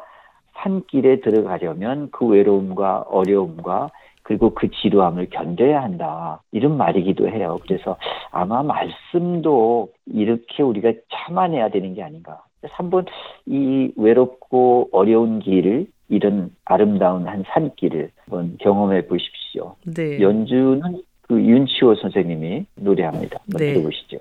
산길에 0.57 1.21
들어가려면 1.21 2.09
그 2.11 2.25
외로움과 2.25 3.05
어려움과 3.09 3.91
그리고 4.23 4.53
그 4.53 4.69
지루함을 4.69 5.29
견뎌야 5.29 5.81
한다. 5.81 6.41
이런 6.51 6.77
말이기도 6.77 7.27
해요. 7.29 7.57
그래서 7.63 7.97
아마 8.31 8.61
말씀도 8.61 9.89
이렇게 10.05 10.61
우리가 10.61 10.93
참아내야 11.11 11.69
되는 11.69 11.95
게 11.95 12.03
아닌가. 12.03 12.43
그래서 12.59 12.75
한번 12.77 13.05
이 13.47 13.91
외롭고 13.95 14.89
어려운 14.91 15.39
길을 15.39 15.87
이런 16.09 16.51
아름다운 16.65 17.27
한 17.27 17.43
산길을 17.53 18.11
한번 18.25 18.57
경험해 18.59 19.07
보십시오. 19.07 19.75
네. 19.85 20.19
연주는 20.19 20.81
그 21.21 21.39
윤치호 21.39 21.95
선생님이 21.95 22.65
노래합니다. 22.75 23.39
한번 23.41 23.59
네. 23.59 23.73
들어보시죠. 23.73 24.17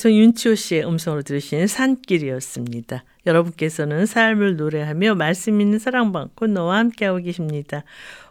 바리톤 0.00 0.12
윤치호 0.12 0.54
씨의 0.54 0.86
음성으로 0.86 1.22
들으신 1.22 1.66
산길이었습니다. 1.66 3.04
여러분께서는 3.26 4.06
삶을 4.06 4.56
노래하며 4.56 5.14
말씀 5.14 5.60
있는 5.60 5.78
사랑방고 5.78 6.46
너와 6.46 6.78
함께하고 6.78 7.18
계십니다. 7.18 7.84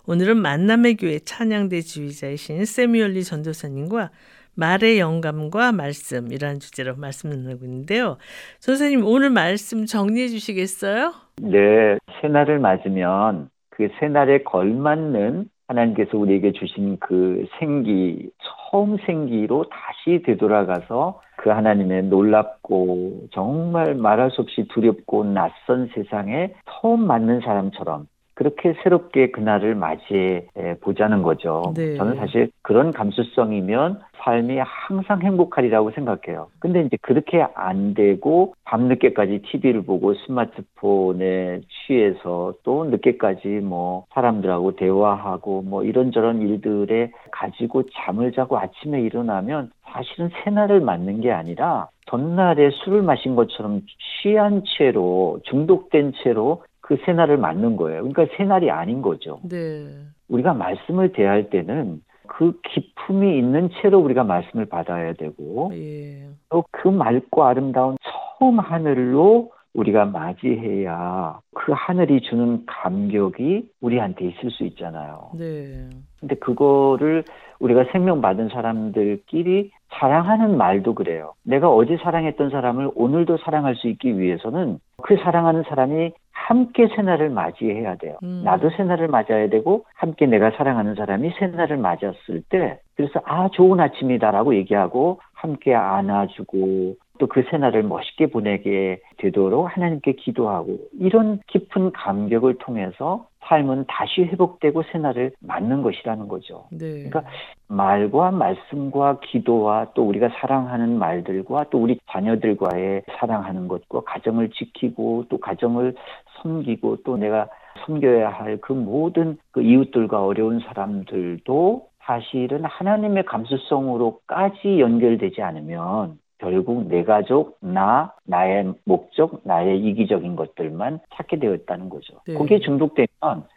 오늘은 0.07 0.37
만남의 0.37 0.95
교회 0.97 1.19
찬양대 1.19 1.81
지휘자이신 1.81 2.65
세미얼리 2.65 3.23
전도사님과 3.23 4.09
말의 4.55 4.99
영감과 4.99 5.71
말씀이라는 5.71 6.59
주제로 6.59 6.95
말씀 6.95 7.29
나누고 7.29 7.63
있는데요. 7.65 8.17
선생님 8.59 9.05
오늘 9.05 9.29
말씀 9.29 9.85
정리해 9.85 10.27
주시겠어요? 10.27 11.13
네, 11.41 11.97
새날을 12.21 12.59
맞으면 12.59 13.49
그 13.69 13.87
새날에 13.99 14.43
걸맞는 14.43 15.49
하나님께서 15.69 16.17
우리에게 16.17 16.51
주신 16.51 16.97
그 16.99 17.45
생기, 17.59 18.29
처음 18.39 18.97
생기로 19.05 19.65
다시 19.69 20.21
되돌아가서 20.23 21.21
그 21.37 21.49
하나님의 21.51 22.03
놀랍고 22.03 23.27
정말 23.31 23.95
말할 23.95 24.31
수 24.31 24.41
없이 24.41 24.67
두렵고 24.69 25.23
낯선 25.25 25.89
세상에 25.93 26.53
처음 26.65 27.05
맞는 27.05 27.41
사람처럼 27.41 28.07
그렇게 28.39 28.73
새롭게 28.83 29.31
그날을 29.31 29.75
맞이해 29.75 30.47
보자는 30.79 31.23
거죠. 31.23 31.73
네. 31.75 31.95
저는 31.95 32.15
사실 32.15 32.49
그런 32.61 32.93
감수성이면 32.93 33.99
삶이 34.23 34.59
항상 34.59 35.21
행복하리라고 35.21 35.91
생각해요. 35.91 36.47
근데 36.59 36.81
이제 36.83 36.97
그렇게 37.01 37.45
안 37.53 37.93
되고 37.93 38.53
밤늦게까지 38.63 39.41
TV를 39.41 39.81
보고 39.81 40.13
스마트폰에 40.13 41.59
취해서 41.67 42.53
또 42.63 42.85
늦게까지 42.85 43.47
뭐 43.61 44.05
사람들하고 44.13 44.77
대화하고 44.77 45.63
뭐 45.63 45.83
이런저런 45.83 46.41
일들에 46.41 47.11
가지고 47.31 47.83
잠을 47.91 48.31
자고 48.31 48.57
아침에 48.57 49.01
일어나면 49.01 49.71
사실은 49.83 50.29
새날을 50.43 50.79
맞는 50.79 51.19
게 51.19 51.31
아니라 51.31 51.89
전날에 52.05 52.71
술을 52.71 53.01
마신 53.01 53.35
것처럼 53.35 53.81
취한 54.21 54.63
채로 54.65 55.39
중독된 55.43 56.13
채로 56.23 56.63
그 56.89 56.97
새날을 57.05 57.37
맞는 57.37 57.75
거예요. 57.75 58.01
그러니까 58.01 58.25
새날이 58.35 58.71
아닌 58.71 59.03
거죠. 59.03 59.39
네. 59.47 59.85
우리가 60.27 60.55
말씀을 60.55 61.11
대할 61.11 61.51
때는 61.51 62.01
그 62.25 62.59
기품이 62.67 63.37
있는 63.37 63.69
채로 63.79 63.99
우리가 63.99 64.23
말씀을 64.23 64.65
받아야 64.65 65.13
되고 65.13 65.69
예. 65.75 66.25
또그 66.49 66.87
맑고 66.87 67.43
아름다운 67.43 67.95
처음 68.01 68.57
하늘로 68.57 69.51
우리가 69.75 70.05
맞이해야 70.05 71.39
그 71.53 71.73
하늘이 71.75 72.21
주는 72.21 72.65
감격이 72.65 73.69
우리한테 73.81 74.25
있을 74.25 74.49
수 74.49 74.63
있잖아요. 74.63 75.29
네. 75.37 75.89
근데 76.19 76.35
그거를 76.35 77.23
우리가 77.59 77.85
생명 77.91 78.19
받은 78.21 78.49
사람들끼리 78.49 79.71
사랑하는 79.91 80.57
말도 80.57 80.95
그래요. 80.95 81.33
내가 81.43 81.69
어제 81.69 81.97
사랑했던 81.97 82.49
사람을 82.49 82.91
오늘도 82.95 83.37
사랑할 83.37 83.75
수 83.75 83.87
있기 83.87 84.19
위해서는 84.19 84.79
그 85.03 85.17
사랑하는 85.17 85.63
사람이 85.69 86.13
함께 86.47 86.87
새날을 86.95 87.29
맞이해야 87.29 87.95
돼요. 87.95 88.17
음. 88.23 88.41
나도 88.43 88.71
새날을 88.71 89.07
맞아야 89.07 89.49
되고 89.49 89.85
함께 89.93 90.25
내가 90.25 90.51
사랑하는 90.51 90.95
사람이 90.95 91.31
새날을 91.37 91.77
맞았을 91.77 92.43
때 92.49 92.79
그래서 92.95 93.21
아 93.25 93.49
좋은 93.49 93.79
아침이다라고 93.79 94.55
얘기하고 94.55 95.19
함께 95.33 95.75
안아주고 95.75 96.95
또 97.19 97.27
그 97.29 97.43
새날을 97.51 97.83
멋있게 97.83 98.27
보내게 98.27 99.01
되도록 99.17 99.67
하나님께 99.67 100.13
기도하고 100.13 100.79
이런 100.99 101.39
깊은 101.47 101.91
감격을 101.91 102.55
통해서 102.55 103.27
삶은 103.41 103.85
다시 103.87 104.21
회복되고 104.21 104.83
새날을 104.91 105.31
맞는 105.39 105.81
것이라는 105.81 106.27
거죠. 106.27 106.65
네. 106.71 107.09
그러니까 107.09 107.23
말과 107.67 108.31
말씀과 108.31 109.19
기도와 109.21 109.91
또 109.93 110.07
우리가 110.07 110.29
사랑하는 110.39 110.97
말들과 110.97 111.65
또 111.69 111.81
우리 111.81 111.99
자녀들과의 112.11 113.03
사랑하는 113.19 113.67
것과 113.67 114.01
가정을 114.01 114.49
지키고 114.51 115.25
또 115.29 115.37
가정을 115.37 115.95
섬기고 116.41 117.03
또 117.03 117.17
내가 117.17 117.47
섬겨야 117.85 118.29
할 118.29 118.57
그 118.61 118.73
모든 118.73 119.37
그 119.51 119.61
이웃들과 119.61 120.25
어려운 120.25 120.59
사람들도 120.59 121.87
사실은 122.01 122.65
하나님의 122.65 123.23
감수성으로까지 123.25 124.79
연결되지 124.79 125.41
않으면 125.41 126.17
결국 126.39 126.87
내 126.87 127.03
가족, 127.03 127.57
나, 127.61 128.13
나의 128.23 128.73
목적, 128.85 129.41
나의 129.43 129.79
이기적인 129.79 130.35
것들만 130.35 130.99
찾게 131.15 131.39
되었다는 131.39 131.89
거죠. 131.89 132.13
네. 132.25 132.33
거기에 132.33 132.59
중독되면 132.59 133.09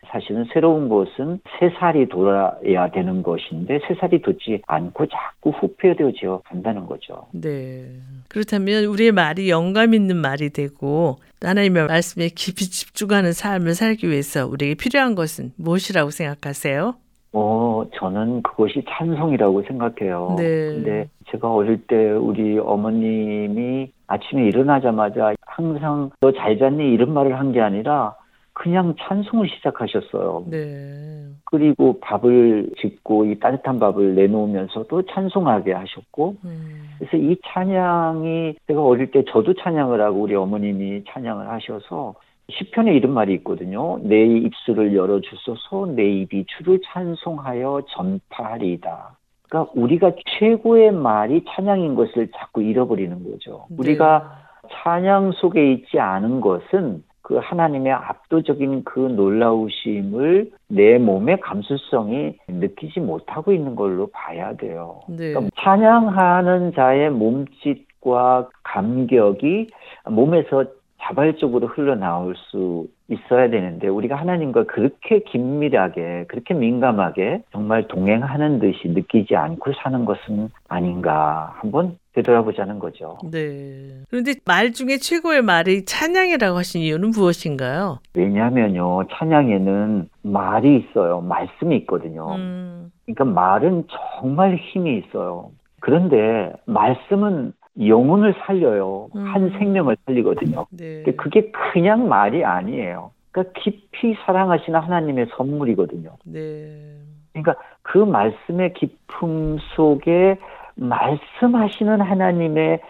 사실은 0.09 0.45
새로운 0.53 0.89
것은 0.89 1.41
세 1.59 1.71
살이 1.79 2.09
돌아야 2.09 2.91
되는 2.91 3.23
것인데 3.23 3.81
세 3.87 3.95
살이 3.95 4.21
돋지 4.21 4.63
않고 4.67 5.07
자꾸 5.07 5.51
후퇴되어져 5.51 6.43
간다는 6.45 6.87
거죠. 6.87 7.27
네. 7.33 7.87
그렇다면 8.29 8.85
우리의 8.85 9.13
말이 9.13 9.49
영감 9.49 9.95
있는 9.95 10.17
말이 10.17 10.51
되고 10.51 11.17
하나님의 11.41 11.87
말씀에 11.87 12.29
깊이 12.35 12.69
집중하는 12.69 13.33
삶을 13.33 13.75
살기 13.75 14.09
위해서 14.09 14.47
우리에게 14.47 14.75
필요한 14.75 15.15
것은 15.15 15.53
무엇이라고 15.57 16.11
생각하세요? 16.11 16.95
어, 17.35 17.85
저는 17.95 18.43
그것이 18.43 18.85
찬송이라고 18.89 19.63
생각해요. 19.63 20.35
네. 20.37 20.67
근데 20.75 21.09
제가 21.31 21.51
어릴 21.53 21.87
때 21.87 22.13
우리 22.13 22.59
어머님이 22.59 23.91
아침에 24.07 24.47
일어나자마자 24.49 25.35
항상 25.47 26.11
너 26.21 26.31
잘 26.33 26.59
잤니? 26.59 26.93
이런 26.93 27.13
말을 27.15 27.39
한 27.39 27.53
게 27.53 27.61
아니라 27.61 28.15
그냥 28.55 28.95
찬송을 28.99 29.49
시작하셨어요. 29.49 30.45
네. 30.49 31.27
그리고 31.47 31.99
밥을 32.01 32.71
짓고 32.79 33.27
이 33.27 33.39
따뜻한 33.39 33.79
밥을 33.79 34.15
내놓으면서도 34.15 35.03
찬송하게 35.07 35.73
하셨고, 35.73 36.37
음. 36.45 36.91
그래서 36.99 37.17
이 37.17 37.37
찬양이 37.47 38.55
제가 38.67 38.83
어릴 38.83 39.11
때 39.11 39.25
저도 39.29 39.55
찬양을 39.55 40.01
하고 40.01 40.21
우리 40.21 40.35
어머님이 40.35 41.05
찬양을 41.09 41.49
하셔서 41.49 42.15
시편에 42.51 42.95
이런 42.95 43.13
말이 43.13 43.33
있거든요. 43.35 43.99
내 44.03 44.25
입술을 44.25 44.95
열어 44.95 45.21
주소서 45.21 45.87
내 45.95 46.05
입이 46.05 46.45
주를 46.47 46.81
찬송하여 46.85 47.83
전파하리이다. 47.89 49.17
그러니까 49.49 49.73
우리가 49.75 50.13
최고의 50.39 50.93
말이 50.93 51.45
찬양인 51.49 51.95
것을 51.95 52.29
자꾸 52.37 52.63
잃어버리는 52.63 53.31
거죠. 53.31 53.67
네. 53.71 53.77
우리가 53.79 54.39
찬양 54.71 55.33
속에 55.33 55.73
있지 55.73 55.99
않은 55.99 56.41
것은 56.41 57.03
그 57.23 57.37
하나님의 57.37 57.93
압도적인 57.93 58.85
그 58.85 58.99
놀라우심을 58.99 60.51
내 60.69 60.99
몸의 60.99 61.41
감수성이 61.41 62.37
느끼지 62.49 63.01
못하고 63.01 63.53
있는 63.53 63.77
걸로 63.77 64.09
봐야 64.09 64.55
돼요. 64.57 65.01
네. 65.09 65.33
그러니까 65.33 65.51
찬양하는 65.63 66.73
자의 66.75 67.11
몸짓과 67.11 68.49
감격이 68.65 69.69
몸에서 70.11 70.65
자발적으로 71.01 71.67
흘러나올 71.69 72.35
수 72.37 72.87
있어야 73.13 73.51
되는데 73.51 73.89
우리가 73.89 74.17
하나님과 74.17 74.65
그렇게 74.65 75.21
긴밀하게 75.21 76.27
그렇게 76.29 76.55
민감하게 76.55 77.43
정말 77.53 77.87
동행하는 77.89 78.59
듯이 78.59 78.89
느끼지 78.89 79.37
않고 79.37 79.73
사는 79.83 80.05
것은 80.05 80.51
아닌가 80.69 81.55
한번 81.59 81.99
되돌아보자는 82.15 82.79
거죠. 82.79 83.19
네. 83.31 84.03
그런데 84.11 84.35
말 84.45 84.73
중에 84.73 84.99
최고의 84.99 85.43
말이 85.43 85.85
찬양이라고 85.85 86.57
하신 86.59 86.83
이유는 86.83 87.11
무엇인가요? 87.11 88.01
왜냐하면요 88.15 89.05
찬양에는 89.13 90.09
말이 90.23 90.77
있어요 90.77 91.21
말씀이 91.21 91.77
있거든요. 91.79 92.35
음. 92.35 92.93
그러니까 93.05 93.25
말은 93.25 93.85
정말 94.21 94.57
힘이 94.57 94.99
있어요. 94.99 95.51
그런데 95.81 96.53
말씀은 96.67 97.53
영혼을 97.81 98.35
살려요. 98.45 99.09
음. 99.15 99.25
한 99.25 99.51
생명을 99.59 99.97
살리거든요. 100.05 100.67
네. 100.71 101.03
그게 101.17 101.51
그냥 101.73 102.09
말이 102.09 102.45
아니에요. 102.45 103.11
그러니까 103.31 103.61
깊이 103.61 104.15
사랑하시는 104.27 104.79
하나님의 104.79 105.27
선물이거든요. 105.37 106.11
네. 106.25 106.97
그러니까 107.33 107.57
그 107.83 107.99
말씀의 107.99 108.75
깊음 108.75 109.59
속에 109.75 110.39
말씀하시는 110.75 112.01
하나님의 112.01 112.81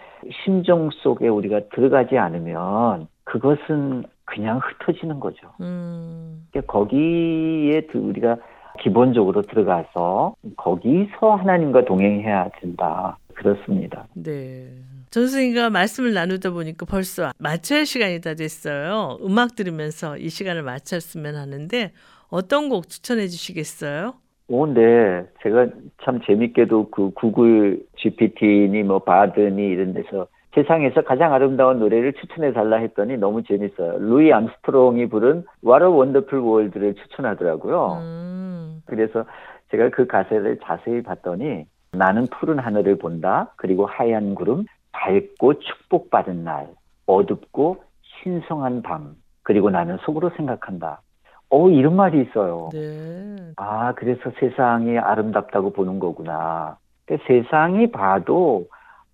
심정 0.43 0.89
속에 0.91 1.27
우리가 1.27 1.61
들어가지 1.73 2.17
않으면 2.17 3.07
그것은 3.23 4.03
그냥 4.25 4.59
흩어지는 4.59 5.19
거죠. 5.19 5.49
음. 5.61 6.47
그러니까 6.51 6.71
거기에 6.71 7.87
우리가 7.93 8.37
기본적으로 8.79 9.41
들어가서 9.43 10.35
거기서 10.57 11.35
하나님과 11.35 11.85
동행해야 11.85 12.49
된다. 12.59 13.17
그렇습니다. 13.33 14.07
네. 14.15 14.67
전 15.09 15.27
선생님과 15.27 15.69
말씀을 15.69 16.13
나누다 16.13 16.51
보니까 16.51 16.85
벌써 16.85 17.31
마쳐야 17.37 17.85
시간이 17.85 18.21
다 18.21 18.33
됐어요. 18.33 19.19
음악 19.23 19.55
들으면서 19.55 20.17
이 20.17 20.29
시간을 20.29 20.63
마쳤으면 20.63 21.35
하는데 21.35 21.91
어떤 22.29 22.69
곡 22.69 22.89
추천해 22.89 23.27
주시겠어요? 23.27 24.15
오, 24.47 24.65
네. 24.65 25.25
제가 25.43 25.67
참 26.03 26.19
재밌게도 26.25 26.89
그 26.89 27.11
구글 27.11 27.85
GPT니 27.97 28.83
뭐 28.83 28.99
바드니 28.99 29.63
이런 29.67 29.93
데서 29.93 30.27
세상에서 30.53 31.01
가장 31.01 31.33
아름다운 31.33 31.79
노래를 31.79 32.13
추천해 32.13 32.53
달라 32.53 32.77
했더니 32.77 33.17
너무 33.17 33.43
재밌어요. 33.43 33.97
루이 33.99 34.31
암스트롱이 34.31 35.09
부른 35.09 35.45
What 35.65 35.83
a 35.83 35.89
Wonderful 35.89 36.45
World를 36.45 36.95
추천하더라고요. 36.95 37.99
음. 38.01 38.81
그래서 38.85 39.25
제가 39.71 39.89
그 39.89 40.05
가사를 40.05 40.59
자세히 40.63 41.01
봤더니 41.01 41.65
나는 41.93 42.27
푸른 42.27 42.59
하늘을 42.59 42.97
본다. 42.97 43.51
그리고 43.55 43.85
하얀 43.85 44.35
구름, 44.35 44.65
밝고 44.91 45.59
축복받은 45.59 46.43
날, 46.43 46.67
어둡고 47.05 47.83
신성한 48.01 48.81
밤, 48.81 49.15
그리고 49.43 49.69
나는 49.69 49.97
속으로 50.03 50.31
생각한다. 50.35 51.01
어, 51.49 51.69
이런 51.69 51.95
말이 51.95 52.21
있어요. 52.21 52.69
네. 52.73 53.35
아, 53.57 53.93
그래서 53.93 54.31
세상이 54.39 54.97
아름답다고 54.97 55.71
보는 55.73 55.99
거구나. 55.99 56.77
그러니까 57.05 57.27
세상이 57.27 57.91
봐도, 57.91 58.65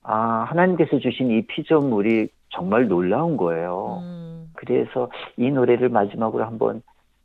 아, 0.04 0.46
하나님께서 0.48 1.00
주신 1.00 1.32
이 1.32 1.42
피조물이 1.42 2.30
정말 2.50 2.88
놀라운 2.88 3.36
거예요. 3.36 4.00
음. 4.02 4.52
그래서 4.54 5.10
이 5.38 5.52
노래를 5.52 5.90
마지막으로 5.90 6.46
한번, 6.46 6.82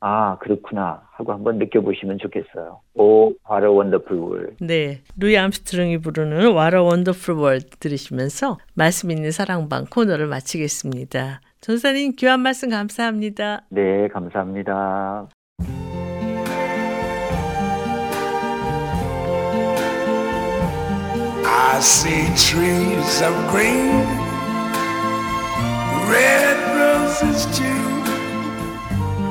아, 0.06 0.36
그렇구나 0.38 1.00
하고 1.12 1.32
한번 1.32 1.58
느껴보시면 1.58 2.18
좋겠어요. 2.18 2.80
오, 2.92 3.32
what 3.50 3.64
a 3.64 3.70
wonderful 3.70 4.22
world. 4.22 4.56
네, 4.60 5.00
루이 5.18 5.34
암스트롱이 5.38 5.98
부르는 5.98 6.54
What 6.54 6.76
a 6.76 6.82
Wonderful 6.82 7.40
World 7.40 7.78
들으시면서 7.80 8.58
말씀 8.74 9.10
있는 9.10 9.30
사랑방 9.30 9.86
코너를 9.86 10.26
마치겠습니다. 10.26 11.40
전사님 11.62 12.16
귀한 12.16 12.40
말씀 12.40 12.68
감사합니다. 12.68 13.62
네, 13.70 14.08
감사합니다. 14.08 15.30
I 21.46 21.78
see 21.80 22.26
trees 22.36 23.22
of 23.22 23.34
green, 23.50 24.04
red 26.10 26.58
roses 26.76 27.46
too. 27.56 27.93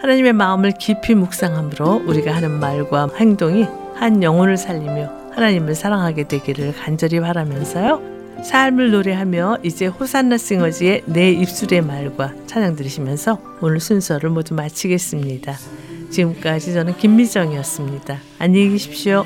하나님의 0.00 0.32
마음을 0.34 0.72
깊이 0.78 1.14
묵상함으로 1.14 2.04
우리가 2.06 2.34
하는 2.34 2.58
말과 2.60 3.08
행동이 3.16 3.66
한 3.94 4.22
영혼을 4.22 4.56
살리며 4.56 5.32
하나님을 5.32 5.74
사랑하게 5.74 6.28
되기를 6.28 6.74
간절히 6.74 7.18
바라면서요. 7.20 8.14
삶을 8.42 8.90
노래하며 8.90 9.58
이제 9.62 9.86
호산나 9.86 10.36
싱어즈의 10.36 11.04
내 11.06 11.30
입술의 11.30 11.82
말과 11.82 12.34
찬양 12.46 12.74
들으시면서 12.76 13.40
오늘 13.60 13.80
순서를 13.80 14.30
모두 14.30 14.54
마치겠습니다. 14.54 15.56
지금까지 16.10 16.74
저는 16.74 16.96
김미정이었습니다. 16.98 18.18
안녕히 18.38 18.70
계십시오. 18.70 19.24